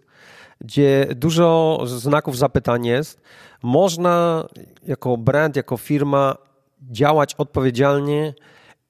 gdzie 0.61 1.07
dużo 1.15 1.79
znaków 1.85 2.37
zapytań 2.37 2.85
jest, 2.85 3.21
można 3.63 4.45
jako 4.87 5.17
brand, 5.17 5.55
jako 5.55 5.77
firma 5.77 6.35
działać 6.81 7.35
odpowiedzialnie 7.35 8.33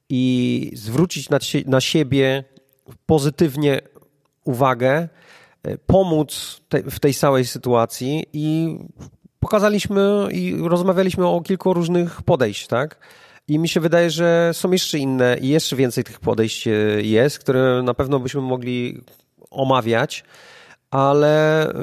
i 0.09 0.71
zwrócić 0.75 1.29
na, 1.29 1.39
na 1.65 1.81
siebie 1.81 2.43
pozytywnie 3.05 3.81
uwagę 4.43 5.07
E, 5.63 5.77
pomóc 5.77 6.61
te, 6.69 6.83
w 6.83 6.99
tej 6.99 7.13
całej 7.13 7.45
sytuacji 7.45 8.25
i 8.33 8.77
pokazaliśmy 9.39 10.27
i 10.31 10.55
rozmawialiśmy 10.61 11.27
o 11.27 11.41
kilku 11.41 11.73
różnych 11.73 12.21
podejść, 12.21 12.67
tak? 12.67 12.97
I 13.47 13.59
mi 13.59 13.69
się 13.69 13.79
wydaje, 13.79 14.09
że 14.09 14.51
są 14.53 14.71
jeszcze 14.71 14.97
inne 14.97 15.37
i 15.41 15.47
jeszcze 15.47 15.75
więcej 15.75 16.03
tych 16.03 16.19
podejść 16.19 16.67
e, 16.67 16.71
jest, 17.01 17.39
które 17.39 17.83
na 17.83 17.93
pewno 17.93 18.19
byśmy 18.19 18.41
mogli 18.41 19.01
omawiać, 19.51 20.23
ale 20.91 21.67
e, 21.69 21.73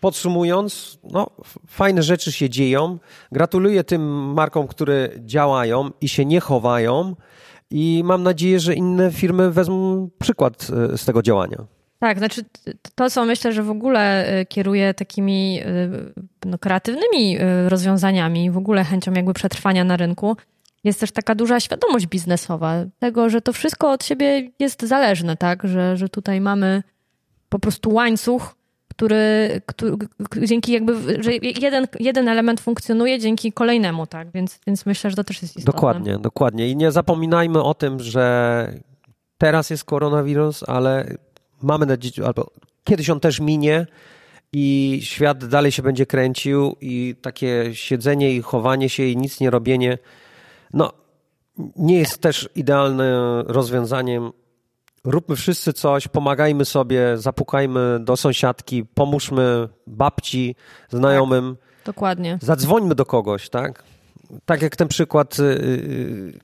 podsumując, 0.00 0.98
no, 1.04 1.30
fajne 1.66 2.02
rzeczy 2.02 2.32
się 2.32 2.50
dzieją. 2.50 2.98
Gratuluję 3.32 3.84
tym 3.84 4.32
markom, 4.32 4.66
które 4.66 5.08
działają 5.18 5.90
i 6.00 6.08
się 6.08 6.24
nie 6.24 6.40
chowają 6.40 7.16
i 7.70 8.02
mam 8.04 8.22
nadzieję, 8.22 8.60
że 8.60 8.74
inne 8.74 9.12
firmy 9.12 9.50
wezmą 9.50 10.08
przykład 10.18 10.62
z 10.96 11.04
tego 11.04 11.22
działania. 11.22 11.79
Tak, 12.00 12.18
znaczy 12.18 12.44
to, 12.94 13.10
co 13.10 13.24
myślę, 13.24 13.52
że 13.52 13.62
w 13.62 13.70
ogóle 13.70 14.32
y, 14.40 14.46
kieruje 14.46 14.94
takimi 14.94 15.60
y, 15.60 16.46
no, 16.46 16.58
kreatywnymi 16.58 17.40
y, 17.40 17.68
rozwiązaniami, 17.68 18.50
w 18.50 18.56
ogóle 18.56 18.84
chęcią 18.84 19.12
jakby 19.12 19.34
przetrwania 19.34 19.84
na 19.84 19.96
rynku, 19.96 20.36
jest 20.84 21.00
też 21.00 21.12
taka 21.12 21.34
duża 21.34 21.60
świadomość 21.60 22.06
biznesowa 22.06 22.74
tego, 22.98 23.30
że 23.30 23.40
to 23.40 23.52
wszystko 23.52 23.90
od 23.90 24.04
siebie 24.04 24.50
jest 24.58 24.82
zależne, 24.82 25.36
tak? 25.36 25.62
Że, 25.64 25.96
że 25.96 26.08
tutaj 26.08 26.40
mamy 26.40 26.82
po 27.48 27.58
prostu 27.58 27.92
łańcuch, 27.92 28.54
który, 28.88 29.60
który 30.24 30.46
dzięki 30.46 30.72
jakby, 30.72 31.22
że 31.22 31.32
jeden, 31.34 31.86
jeden 32.00 32.28
element 32.28 32.60
funkcjonuje 32.60 33.18
dzięki 33.18 33.52
kolejnemu, 33.52 34.06
tak? 34.06 34.30
Więc, 34.30 34.58
więc 34.66 34.86
myślę, 34.86 35.10
że 35.10 35.16
to 35.16 35.24
też 35.24 35.42
jest 35.42 35.56
istotne. 35.56 35.76
Dokładnie, 35.76 36.18
dokładnie. 36.18 36.68
I 36.68 36.76
nie 36.76 36.92
zapominajmy 36.92 37.62
o 37.62 37.74
tym, 37.74 38.00
że 38.00 38.66
teraz 39.38 39.70
jest 39.70 39.84
koronawirus, 39.84 40.64
ale 40.68 41.16
mamy 41.62 41.86
nadzieję, 41.86 42.26
albo 42.26 42.50
kiedyś 42.84 43.10
on 43.10 43.20
też 43.20 43.40
minie 43.40 43.86
i 44.52 44.98
świat 45.02 45.44
dalej 45.44 45.72
się 45.72 45.82
będzie 45.82 46.06
kręcił 46.06 46.76
i 46.80 47.14
takie 47.22 47.70
siedzenie 47.72 48.34
i 48.34 48.42
chowanie 48.42 48.88
się 48.88 49.02
i 49.04 49.16
nic 49.16 49.40
nie 49.40 49.50
robienie, 49.50 49.98
no 50.72 50.92
nie 51.76 51.98
jest 51.98 52.18
też 52.18 52.48
idealnym 52.54 53.40
rozwiązaniem. 53.46 54.32
Róbmy 55.04 55.36
wszyscy 55.36 55.72
coś, 55.72 56.08
pomagajmy 56.08 56.64
sobie, 56.64 57.16
zapukajmy 57.18 57.98
do 58.00 58.16
sąsiadki, 58.16 58.84
pomóżmy 58.84 59.68
babci, 59.86 60.56
znajomym. 60.88 61.56
Tak, 61.56 61.84
dokładnie. 61.84 62.38
Zadzwońmy 62.42 62.94
do 62.94 63.06
kogoś, 63.06 63.48
tak? 63.48 63.84
Tak 64.44 64.62
jak 64.62 64.76
ten 64.76 64.88
przykład 64.88 65.38
y, 65.38 65.42
y, 65.42 66.38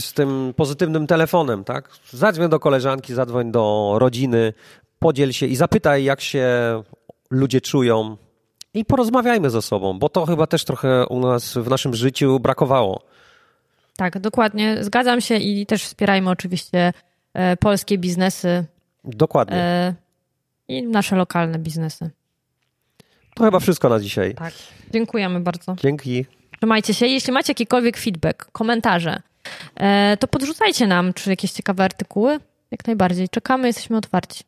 z 0.00 0.12
tym 0.12 0.54
pozytywnym 0.56 1.06
telefonem, 1.06 1.64
tak? 1.64 1.88
Zadzwoń 2.10 2.48
do 2.48 2.60
koleżanki, 2.60 3.14
zadzwoń 3.14 3.52
do 3.52 3.94
rodziny, 3.98 4.52
podziel 4.98 5.32
się 5.32 5.46
i 5.46 5.56
zapytaj, 5.56 6.04
jak 6.04 6.20
się 6.20 6.48
ludzie 7.30 7.60
czują. 7.60 8.16
I 8.74 8.84
porozmawiajmy 8.84 9.50
ze 9.50 9.62
sobą, 9.62 9.98
bo 9.98 10.08
to 10.08 10.26
chyba 10.26 10.46
też 10.46 10.64
trochę 10.64 11.06
u 11.06 11.20
nas 11.20 11.54
w 11.54 11.68
naszym 11.68 11.94
życiu 11.94 12.40
brakowało. 12.40 13.02
Tak, 13.96 14.18
dokładnie. 14.18 14.84
Zgadzam 14.84 15.20
się 15.20 15.36
i 15.36 15.66
też 15.66 15.84
wspierajmy 15.84 16.30
oczywiście 16.30 16.92
e, 17.34 17.56
polskie 17.56 17.98
biznesy. 17.98 18.64
Dokładnie. 19.04 19.56
E, 19.56 19.94
I 20.68 20.82
nasze 20.82 21.16
lokalne 21.16 21.58
biznesy. 21.58 22.10
To 23.34 23.44
chyba 23.44 23.60
wszystko 23.60 23.88
na 23.88 24.00
dzisiaj. 24.00 24.34
Tak. 24.34 24.54
Dziękujemy 24.92 25.40
bardzo. 25.40 25.76
Dzięki. 25.82 26.26
Trzymajcie 26.56 26.94
się. 26.94 27.06
Jeśli 27.06 27.32
macie 27.32 27.50
jakikolwiek 27.50 27.96
feedback, 27.96 28.50
komentarze, 28.52 29.22
to 30.20 30.28
podrzucajcie 30.28 30.86
nam, 30.86 31.14
czy 31.14 31.30
jakieś 31.30 31.52
ciekawe 31.52 31.84
artykuły. 31.84 32.40
Jak 32.70 32.86
najbardziej. 32.86 33.28
Czekamy, 33.28 33.66
jesteśmy 33.66 33.96
otwarci. 33.96 34.44